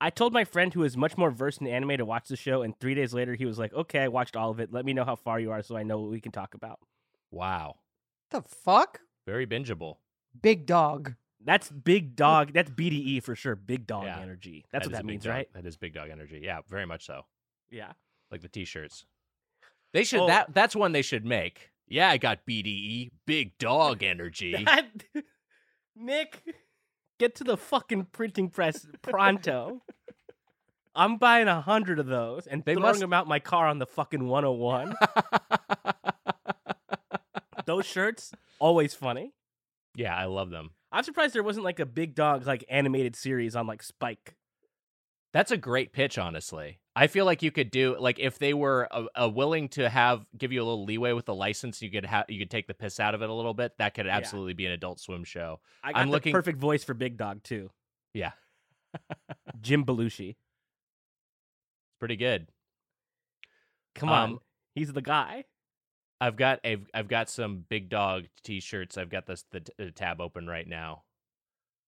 [0.00, 2.62] I told my friend who is much more versed in anime to watch the show,
[2.62, 4.72] and three days later he was like, "Okay, I watched all of it.
[4.72, 6.78] Let me know how far you are, so I know what we can talk about."
[7.30, 7.76] Wow,
[8.30, 9.00] the fuck?
[9.26, 9.96] very bingeable.
[10.42, 11.14] Big dog.
[11.42, 12.52] That's big dog.
[12.52, 13.54] That's BDE for sure.
[13.56, 14.18] Big dog Yeah.
[14.20, 14.64] energy.
[14.72, 15.52] That's is what that means, dog- right?
[15.54, 16.40] That is big dog energy.
[16.42, 17.22] Yeah, very much so.
[17.70, 17.92] Yeah.
[18.30, 19.06] Like the t-shirts.
[19.94, 20.26] They should Oh.
[20.26, 21.70] that that's one they should make.
[21.88, 24.54] Yeah, I got BDE, big dog energy.
[24.66, 24.86] That,
[25.96, 26.42] Nick,
[27.20, 29.80] get to the fucking printing press pronto.
[30.96, 33.78] I'm buying a hundred of those and They throwing must- them out my car on
[33.78, 34.94] the fucking 101.
[37.66, 39.32] those shirts always funny.
[39.94, 40.70] yeah, I love them.
[40.92, 44.36] I'm surprised there wasn't like a big dog like animated series on like Spike.
[45.32, 46.78] That's a great pitch, honestly.
[46.96, 50.24] I feel like you could do like if they were uh, uh, willing to have
[50.38, 52.74] give you a little leeway with the license, you could have you could take the
[52.74, 53.76] piss out of it a little bit.
[53.78, 54.16] That could Yeah.
[54.16, 55.60] absolutely be an Adult Swim show.
[55.82, 57.70] I got I'm the looking- perfect voice for Big Dog too.
[58.12, 58.32] Yeah,
[59.60, 60.36] Jim Belushi.
[61.98, 62.46] pretty good.
[63.96, 64.40] Come on, Um,
[64.74, 65.44] he's the guy.
[66.20, 68.96] I've got I've, I've got some big dog t-shirts.
[68.96, 71.02] I've got this the, t- the tab open right now.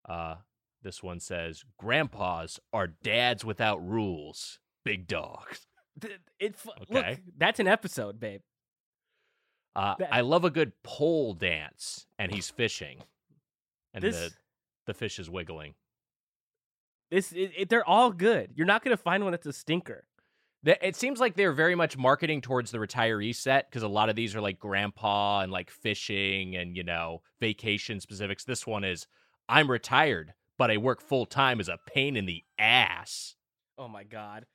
[0.07, 0.37] Uh
[0.81, 4.59] this one says grandpas are dads without rules.
[4.85, 5.67] Big dogs.
[5.99, 7.11] Th- It, fu- Okay.
[7.11, 8.41] Look, that's an episode, babe.
[9.75, 13.03] Uh That- I love a good pole dance and he's fishing.
[13.93, 14.31] And This the
[14.87, 15.73] the fish is wiggling.
[17.11, 18.51] this it, it- they're all good.
[18.55, 20.05] You're not gonna find one that's a stinker.
[20.63, 24.15] It seems like they're very much marketing towards the retiree set because a lot of
[24.15, 28.43] these are like grandpa and like fishing and you know vacation specifics.
[28.43, 29.05] This one is
[29.47, 33.35] I'm retired, but I work full time as a pain in the ass.
[33.77, 34.47] Oh my god,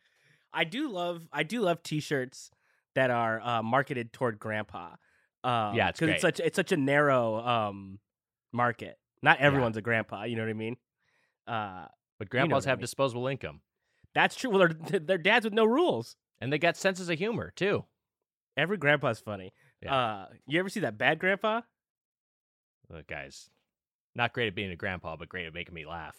[0.53, 2.51] I do love I do love T-shirts
[2.95, 4.95] that are uh, marketed toward grandpa.
[5.45, 6.15] Um, Yeah, it's 'cause great.
[6.15, 7.99] it's such it's such a narrow um
[8.53, 8.99] market.
[9.23, 10.25] Not everyone's a grandpa.
[10.25, 10.77] You know what I mean?
[11.47, 11.87] Uh,
[12.19, 12.83] But You know grandpas I have mean.
[12.83, 13.61] disposable income,
[14.15, 14.51] that's true.
[14.51, 16.17] Well, they're, they're dads with no rules.
[16.41, 17.85] and they got senses of humor too.
[18.57, 19.53] Every grandpa's funny.
[19.83, 19.95] Yeah.
[19.95, 21.61] Uh, you ever see that bad grandpa?
[22.89, 23.49] Look, guys,
[24.15, 26.17] not great at being a grandpa, but great at making me laugh.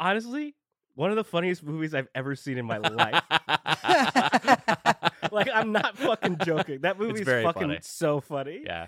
[0.00, 0.56] Honestly,
[0.94, 3.22] one of the funniest movies I've ever seen in my life.
[5.32, 6.80] like I'm not fucking joking.
[6.80, 7.78] That movie is very fucking funny.
[7.82, 8.62] so funny.
[8.64, 8.86] yeah,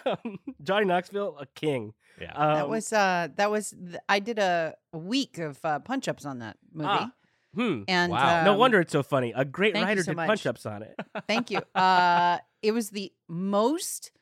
[0.62, 1.92] Johnny Knoxville, a king.
[2.20, 2.32] yeah.
[2.34, 6.24] Um, that was uh that was th- I did a week of uh, punch ups
[6.24, 6.88] on that movie.
[6.90, 7.12] Ah,
[7.54, 7.82] hmm.
[7.88, 8.44] and Wow.
[8.44, 9.32] no um, wonder it's so funny.
[9.34, 10.28] A great writer so did much.
[10.28, 10.94] punch ups on it.
[11.28, 11.60] Thank you.
[11.74, 14.12] Uh, it was the most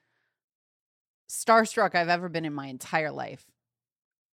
[1.30, 3.44] starstruck I've ever been in my entire life.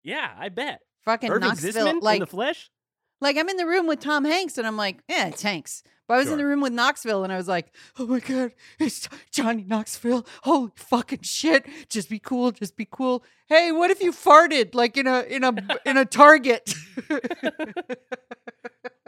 [0.04, 0.82] Yeah, I bet.
[1.10, 2.70] Fucking Irving Knoxville, Zisman in like the flesh.
[3.20, 5.82] like I'm in the room with Tom Hanks, and I'm like, yeah, it's Hanks.
[6.08, 8.54] But I was in the room with Knoxville, and I was like, oh my god,
[8.80, 10.26] it's Johnny Knoxville.
[10.44, 11.66] Holy fucking shit!
[11.90, 12.52] Just be cool.
[12.52, 13.24] Just be cool.
[13.48, 15.54] Hey, what if you farted like in a in a
[15.86, 16.74] in a Target?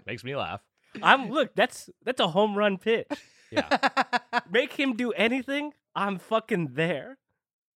[0.06, 0.62] Makes me laugh.
[1.02, 1.56] I'm look.
[1.56, 3.08] That's that's a home run pitch.
[3.52, 3.68] Yeah,
[4.52, 5.74] Make him do anything.
[5.96, 7.18] I'm fucking there.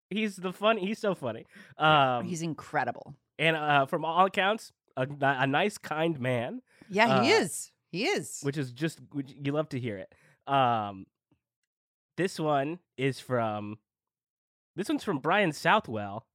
[0.09, 0.77] He's the fun.
[0.77, 1.45] He's so funny.
[1.77, 3.15] Um, He's incredible.
[3.37, 6.61] And uh, from all accounts, a, a nice, kind man.
[6.89, 7.71] Yeah, he uh, is.
[7.91, 8.39] He is.
[8.41, 10.13] which is just which you love to hear it.
[10.51, 11.05] Um,
[12.17, 13.79] this one is from
[14.75, 16.25] this one's from Brian Southwell,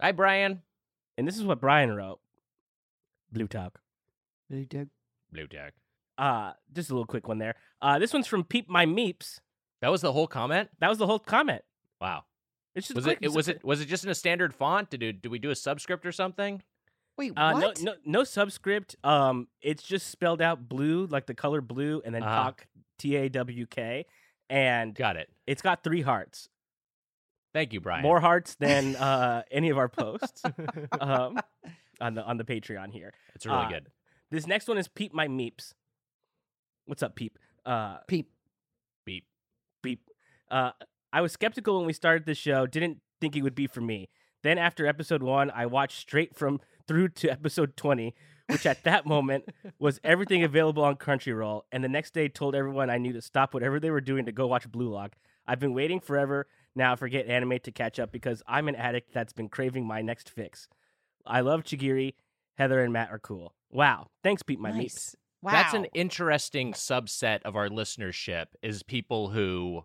[0.00, 0.62] hi Brian.
[1.16, 2.20] and this is what Brian wrote.
[3.32, 3.80] Blue talk.
[5.32, 5.74] Blue Jack.
[6.18, 7.54] Uh, just a little quick one there.
[7.82, 9.40] Uh, this one's from Peep My Meeps.
[9.82, 10.70] That was the whole comment.
[10.80, 11.62] That was the whole comment.
[12.00, 12.24] Wow.
[12.76, 14.90] It's just Was it, it was it was it just in a standard font?
[14.90, 16.62] Did it, did we do a subscript or something?
[17.16, 17.82] Wait, Uh, no, what?
[17.82, 18.94] no, no subscript.
[19.02, 22.34] Um, it's just spelled out blue, like the color blue, and then Uh-huh.
[22.44, 22.66] talk
[22.98, 24.04] T A W K,
[24.50, 25.30] and Got it.
[25.46, 26.48] it's got three hearts,
[27.54, 28.02] Thank you, Brian.
[28.02, 30.42] more hearts than uh any of our posts
[31.00, 31.38] um,
[32.00, 33.14] on the on the Patreon here.
[33.34, 33.86] It's really uh, good.
[34.30, 35.72] This next one is Peep My Meeps.
[36.84, 37.38] What's up, Peep?
[37.64, 38.30] Uh, Peep.
[39.06, 39.24] Beep.
[39.82, 40.10] beep.
[40.50, 40.72] Uh,
[41.16, 42.66] I was skeptical when we started the show.
[42.66, 44.10] Didn't think it would be for me.
[44.42, 48.14] Then after episode one, I watched straight from through to episode twenty,
[48.48, 49.48] which at that moment
[49.78, 51.62] was everything available on Crunchyroll.
[51.72, 54.32] And the next day, told everyone I knew to stop whatever they were doing to
[54.32, 55.16] go watch Blue Lock.
[55.46, 59.14] I've been waiting forever now for Get Anime to catch up because I'm an addict
[59.14, 60.68] that's been craving my next fix.
[61.24, 62.12] I love Chigiri.
[62.58, 63.54] Heather and Matt are cool.
[63.70, 64.08] Wow.
[64.22, 64.76] Thanks, Peep, My Meeps.
[64.76, 65.16] nice.
[65.40, 65.52] Wow.
[65.52, 69.84] That's an interesting subset of our listenership is people who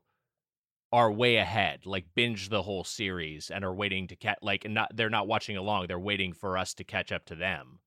[0.92, 4.96] are way ahead, like binge the whole series and are waiting to catch like not
[4.96, 7.80] they're not watching along, they're waiting for us to catch up to them.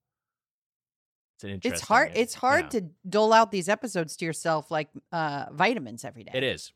[1.37, 2.13] It's an interesting it's hard.
[2.15, 2.81] It's hard yeah.
[2.81, 6.33] to dole out these episodes to yourself like uh, vitamins every day.
[6.35, 6.73] It is.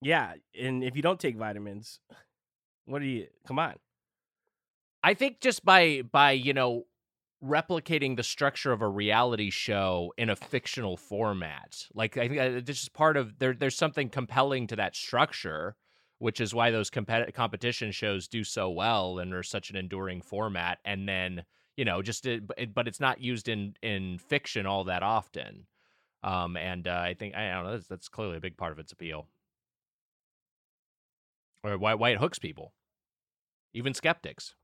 [0.00, 0.34] Yeah.
[0.58, 2.00] And if you don't take vitamins,
[2.86, 3.74] what do you come on?
[5.02, 6.86] I think just by by you know
[7.42, 12.60] replicating the structure of a reality show in a fictional format, like I think uh,
[12.64, 13.54] this is part of there.
[13.54, 15.76] There's something compelling to that structure,
[16.18, 20.22] which is why those compet- competition shows do so well and are such an enduring
[20.22, 20.78] format.
[20.84, 21.44] And then
[21.76, 25.66] you know just it- but it's not used in in fiction all that often.
[26.24, 28.78] Um, and uh, I think I don't know that's, that's clearly a big part of
[28.80, 29.28] its appeal,
[31.62, 32.74] or why why it hooks people,
[33.72, 34.54] even skeptics.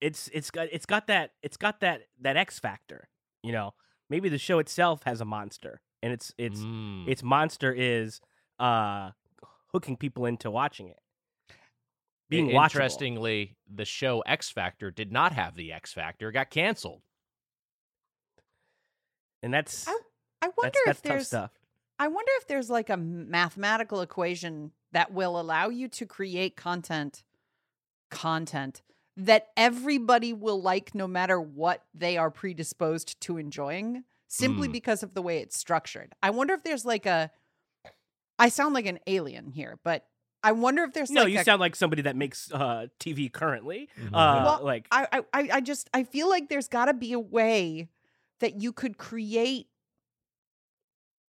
[0.00, 3.08] It's it's got it's got that it's got that that X factor.
[3.42, 3.74] You know,
[4.08, 7.08] maybe the show itself has a monster, and it's it's Mm.
[7.08, 8.20] its monster is
[8.58, 9.10] uh
[9.72, 10.98] hooking people into watching it,
[12.28, 12.64] being I- watchable.
[12.64, 17.02] Interestingly, the show X Factor did not have the X Factor; got canceled.
[19.42, 19.96] and that's I
[20.42, 21.50] I wonder that's, that's if tough there's stuff.
[21.98, 27.22] I wonder if there's like a mathematical equation that will allow you to create content
[28.10, 28.82] content
[29.16, 34.72] that everybody will like no matter what they are predisposed to enjoying simply Mm.
[34.72, 36.14] because of the way it's structured.
[36.22, 37.30] I wonder if there's like a
[38.38, 40.06] I sound like an alien here, but
[40.42, 43.30] I wonder if there's No, like you a sound like somebody that makes uh TV
[43.30, 43.88] currently.
[43.98, 44.06] Mhm.
[44.08, 47.12] Uh, Well, like I, I, I I just I feel like there's got to be
[47.12, 47.88] a way
[48.38, 49.66] that you could create.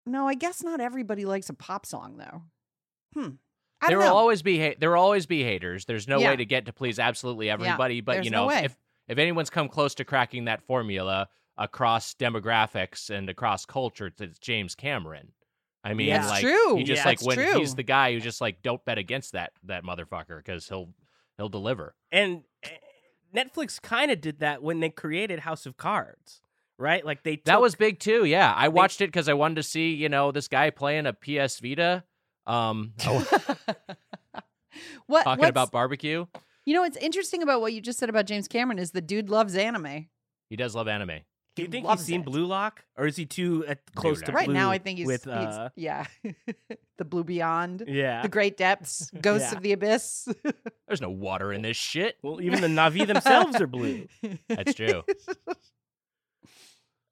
[0.06, 2.44] No, I guess not everybody likes a pop song though.
[3.14, 3.30] Hmm.
[3.82, 4.16] I there will know.
[4.16, 5.86] always be ha- there will always be haters.
[5.86, 6.30] There's no Yeah.
[6.32, 8.02] way to get to please absolutely everybody.
[8.02, 8.64] but there's you know, way.
[8.66, 8.76] if
[9.08, 11.28] if anyone's come close to cracking that formula
[11.58, 15.34] across demographics and across culture, it's- it's James Cameron.
[15.84, 16.20] I mean, Yeah.
[16.20, 16.76] That's like true.
[16.78, 17.60] he just Yeah, like that's when true.
[17.60, 20.94] he's the guy who just like don't bet against that that motherfucker because he'll
[21.38, 21.96] he'll deliver.
[22.12, 22.70] and eh,
[23.36, 26.42] Netflix kind of did that when they created House of Cards,
[26.78, 27.06] right?
[27.06, 28.26] Like they That was big too.
[28.26, 31.14] Yeah, I watched it because I wanted to see you know this guy playing a
[31.14, 32.04] PS Vita,
[32.48, 32.94] um,
[35.08, 36.26] what talking about barbecue.
[36.66, 39.30] You know what's interesting about what you just said about James Cameron is the dude
[39.30, 40.08] loves anime.
[40.50, 41.22] He does love anime.
[41.56, 42.26] Do you think he's seen it.
[42.26, 44.40] Blue Lock, or is he too uh, close Blue to Lock.
[44.40, 46.06] Right now, I think he's, with he's uh, yeah,
[46.98, 48.22] the blue beyond, yeah.
[48.22, 49.58] the great depths, ghosts Yeah.
[49.58, 50.30] of the abyss.
[50.88, 52.18] There's no water in this shit.
[52.22, 54.08] Well, even the Na'vi themselves are blue.
[54.48, 55.04] That's true.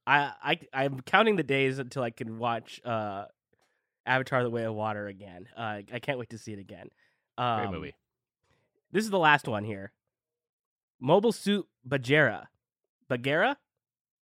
[0.08, 3.26] I I I'm counting the days until I can watch uh,
[4.10, 5.48] Avatar: The Way of Water again.
[5.56, 6.90] Uh, I can't wait to see it again.
[7.38, 7.96] Um, Great movie.
[8.92, 9.94] This is the last one here.
[11.00, 12.50] Mobile Suit Bagheera.
[13.08, 13.58] Bagheera?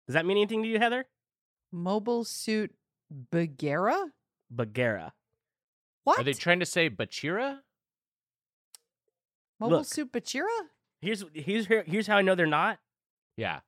[0.06, 1.06] Does that mean anything to you, Heather?
[1.72, 2.74] Mobile suit
[3.10, 4.06] Bagheera?
[4.50, 5.12] Bagheera.
[6.04, 6.20] What?
[6.20, 7.58] Are they trying to say Bachira?
[9.58, 9.86] Mobile Look.
[9.86, 10.46] suit Bachira?
[11.00, 12.78] Here's here's here's how I know they're not.
[13.36, 13.60] Yeah.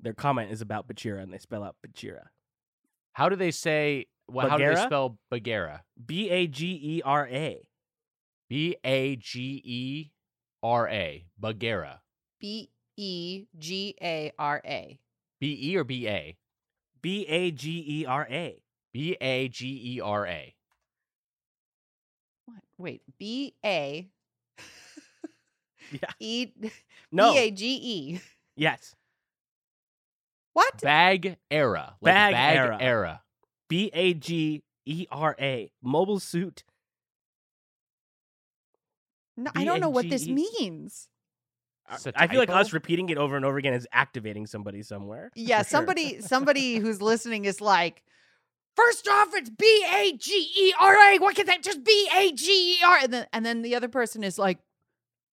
[0.00, 2.26] Their comment is about Bachira, and they spell out Bachira.
[3.12, 4.06] How do they say?
[4.28, 4.86] Well, how do they Bagheera?
[4.86, 5.84] spell Bagheera?
[6.06, 7.68] B A G E R A.
[8.48, 10.10] B A G E
[10.62, 11.26] R A.
[11.38, 12.00] Bagheera.
[12.40, 14.98] B E G A R A.
[15.40, 16.36] B E or B A?
[17.02, 18.62] B A G E R A.
[18.92, 20.54] B A G E R A.
[22.46, 22.62] What?
[22.78, 24.08] Wait, B A
[25.90, 26.10] Yeah.
[26.20, 26.48] E
[27.12, 27.32] No.
[27.32, 28.20] B A G E.
[28.56, 28.94] Yes.
[30.52, 30.80] What?
[30.80, 31.96] Bag era.
[32.00, 32.78] Like Bag bag era.
[32.80, 33.23] era.
[33.74, 35.72] B A G E R A.
[35.82, 36.62] Mobile suit.
[39.36, 41.08] No, I don't know what this means.
[41.88, 45.32] I feel like us repeating it over and over again is activating somebody somewhere.
[45.34, 45.70] Yeah, for sure.
[45.70, 48.04] somebody somebody who's listening is like,
[48.76, 51.18] first off, it's B A G E R A.
[51.18, 52.98] What can that just B A G E R?
[53.02, 54.58] And then and then the other person is like,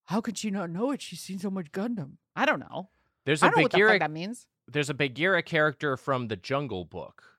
[0.06, 1.04] how could she not know it?
[1.04, 2.14] She's seen so much Gundam.
[2.36, 2.90] I don't know.
[3.24, 4.00] There's I a don't know what the fuck Bagheera.
[4.00, 4.48] that means.
[4.68, 7.31] There's a Bagheera character from the Jungle Book,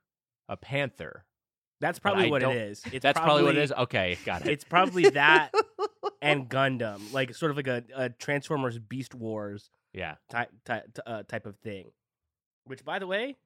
[0.53, 1.24] a panther.
[1.80, 2.78] That's probably what it.
[2.92, 3.72] It's That's probably, what it is.
[3.72, 4.48] Okay, got it.
[4.48, 5.50] It's probably that
[6.22, 10.14] and Gundam, like sort of like a, a Transformers Beast Wars yeah.
[10.30, 11.90] type type, uh, type of thing.
[12.66, 13.36] Which, by the way,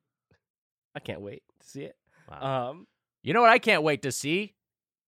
[0.94, 1.96] I can't wait to see it.
[2.30, 2.70] Wow.
[2.70, 2.86] Um,
[3.22, 4.54] You know what I can't wait to see?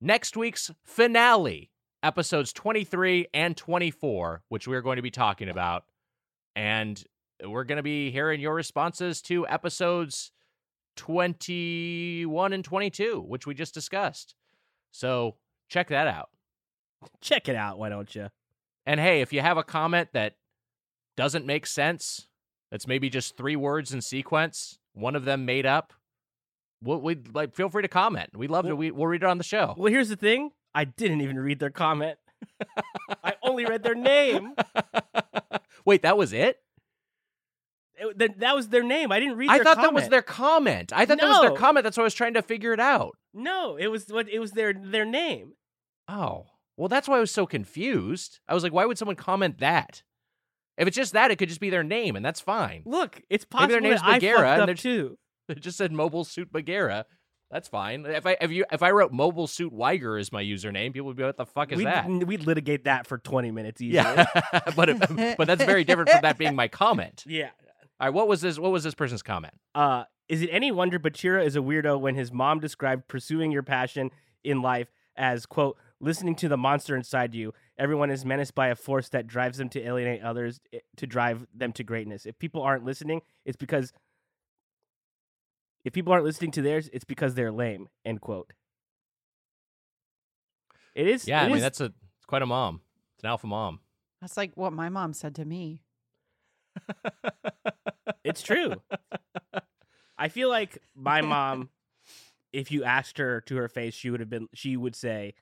[0.01, 1.71] Next week's finale,
[2.03, 5.85] episodes 23 and 24, which we're going to be talking about.
[6.57, 7.03] And
[7.45, 10.33] we're going to be hearing your responses to episodes
[10.99, 14.35] 21 and 22, which we just discussed.
[14.91, 15.37] So
[15.69, 16.29] check that out.
[17.21, 18.29] check it out, why don't you?
[18.85, 20.35] And hey, if you have a comment that
[21.17, 22.27] doesn't make sense,
[22.71, 25.93] that's maybe just three words in sequence, one of them made up,
[26.83, 28.31] we'll, we like feel free to comment.
[28.37, 28.77] We love to.
[28.77, 29.75] We, we'll read it on the show.
[29.77, 32.19] Well, here's the thing: I didn't even read their comment.
[33.25, 34.55] I only read their name.
[35.85, 36.59] Wait, that was it?
[38.01, 39.11] It- that, was their name.
[39.13, 39.51] I didn't read.
[39.51, 40.93] I thought that was their comment.
[40.95, 41.85] I thought that was their comment.
[41.85, 43.17] That's why I was trying to figure it out.
[43.35, 45.53] No, it was what it was their their name.
[46.09, 46.47] Oh,
[46.77, 48.41] well, that's why I was so confused.
[48.49, 50.03] I was like, why would someone comment that?
[50.77, 52.83] If it's just that, it could just be their name, and that's fine.
[52.87, 55.19] Look, it's Maybe possible their name's that I fucked and up they're- too.
[55.49, 57.07] It just said Mobile Suit Bagheera.
[57.51, 58.05] That's fine.
[58.05, 61.17] If I if you if I wrote Mobile Suit Weiger as my username, people would
[61.17, 62.07] be, like what the fuck is We'd, that?
[62.07, 63.95] we'd litigate that for twenty minutes easily.
[64.05, 64.27] Yeah,
[64.77, 67.25] but it, but that's very different from that being my comment.
[67.27, 67.49] yeah.
[68.01, 68.59] All right, what was this?
[68.59, 69.55] What was this person's comment?
[69.75, 73.63] Uh, is it any wonder Bachira is a weirdo when his mom described pursuing your
[73.63, 74.11] passion
[74.45, 77.53] in life as quote listening to the monster inside you?
[77.79, 81.47] Everyone is menaced by a force that drives them to alienate others eh, to drive
[81.55, 82.25] them to greatness.
[82.27, 83.93] If people aren't listening, it's because
[85.85, 87.89] if people aren't listening to theirs, it's because they're lame.
[88.05, 88.53] End quote.
[90.95, 91.27] It is.
[91.27, 92.83] Yeah, it I mean is- that's a it's quite a mom.
[93.17, 93.81] It's an alpha mom.
[94.21, 95.83] That's like what my mom said to me.
[98.25, 98.75] It's true.
[100.19, 101.71] I feel like my mom,
[102.53, 104.49] if you asked her to her face, she would have been.
[104.55, 105.35] She would say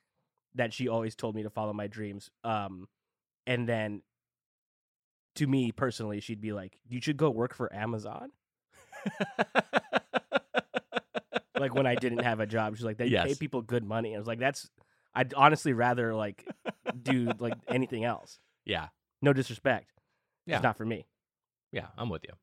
[0.55, 2.29] that she always told me to follow my dreams.
[2.43, 2.87] Um,
[3.45, 4.01] and then
[5.35, 8.31] to me personally, she'd be like, "You should go work for Amazon."
[11.59, 14.19] Like when I didn't have a job, she's like, "They pay people good money." I
[14.19, 14.69] was like, "That's."
[15.15, 16.47] I'd honestly rather like
[17.01, 18.39] do like anything else.
[18.65, 18.89] yeah,
[19.23, 19.91] No disrespect.
[20.45, 20.57] Yeah.
[20.57, 21.07] It's not for me.
[21.71, 22.33] Yeah, I'm with you.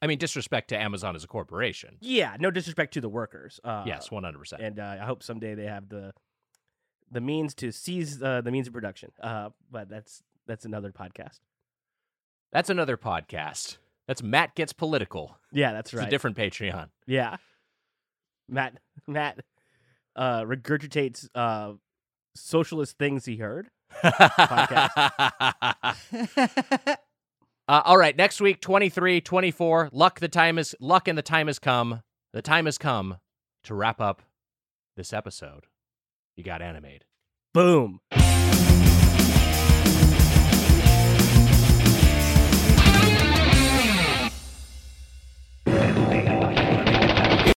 [0.00, 1.96] I mean, disrespect to Amazon as a corporation.
[2.00, 3.60] Yeah, no disrespect to the workers.
[3.62, 4.62] Uh, yes, one hundred percent.
[4.62, 6.12] and uh, I hope someday they have the
[7.10, 9.12] the means to seize uh, the means of production.
[9.22, 11.38] Uh, but that's that's another podcast.
[12.52, 13.76] That's another podcast.
[14.08, 15.36] That's Matt gets political.
[15.52, 16.02] Yeah, that's right.
[16.02, 16.88] It's a different Patreon.
[17.06, 17.36] yeah,
[18.48, 19.38] Matt Matt
[20.16, 21.74] uh, regurgitates uh,
[22.34, 23.68] socialist things he heard.
[27.68, 29.90] Uh, all right, next week 23, 24.
[29.92, 32.02] Luck the time is luck and the time has come.
[32.32, 33.18] The time has come
[33.64, 34.22] to wrap up
[34.96, 35.66] this episode.
[36.36, 37.04] You got animated.
[37.54, 38.00] Boom.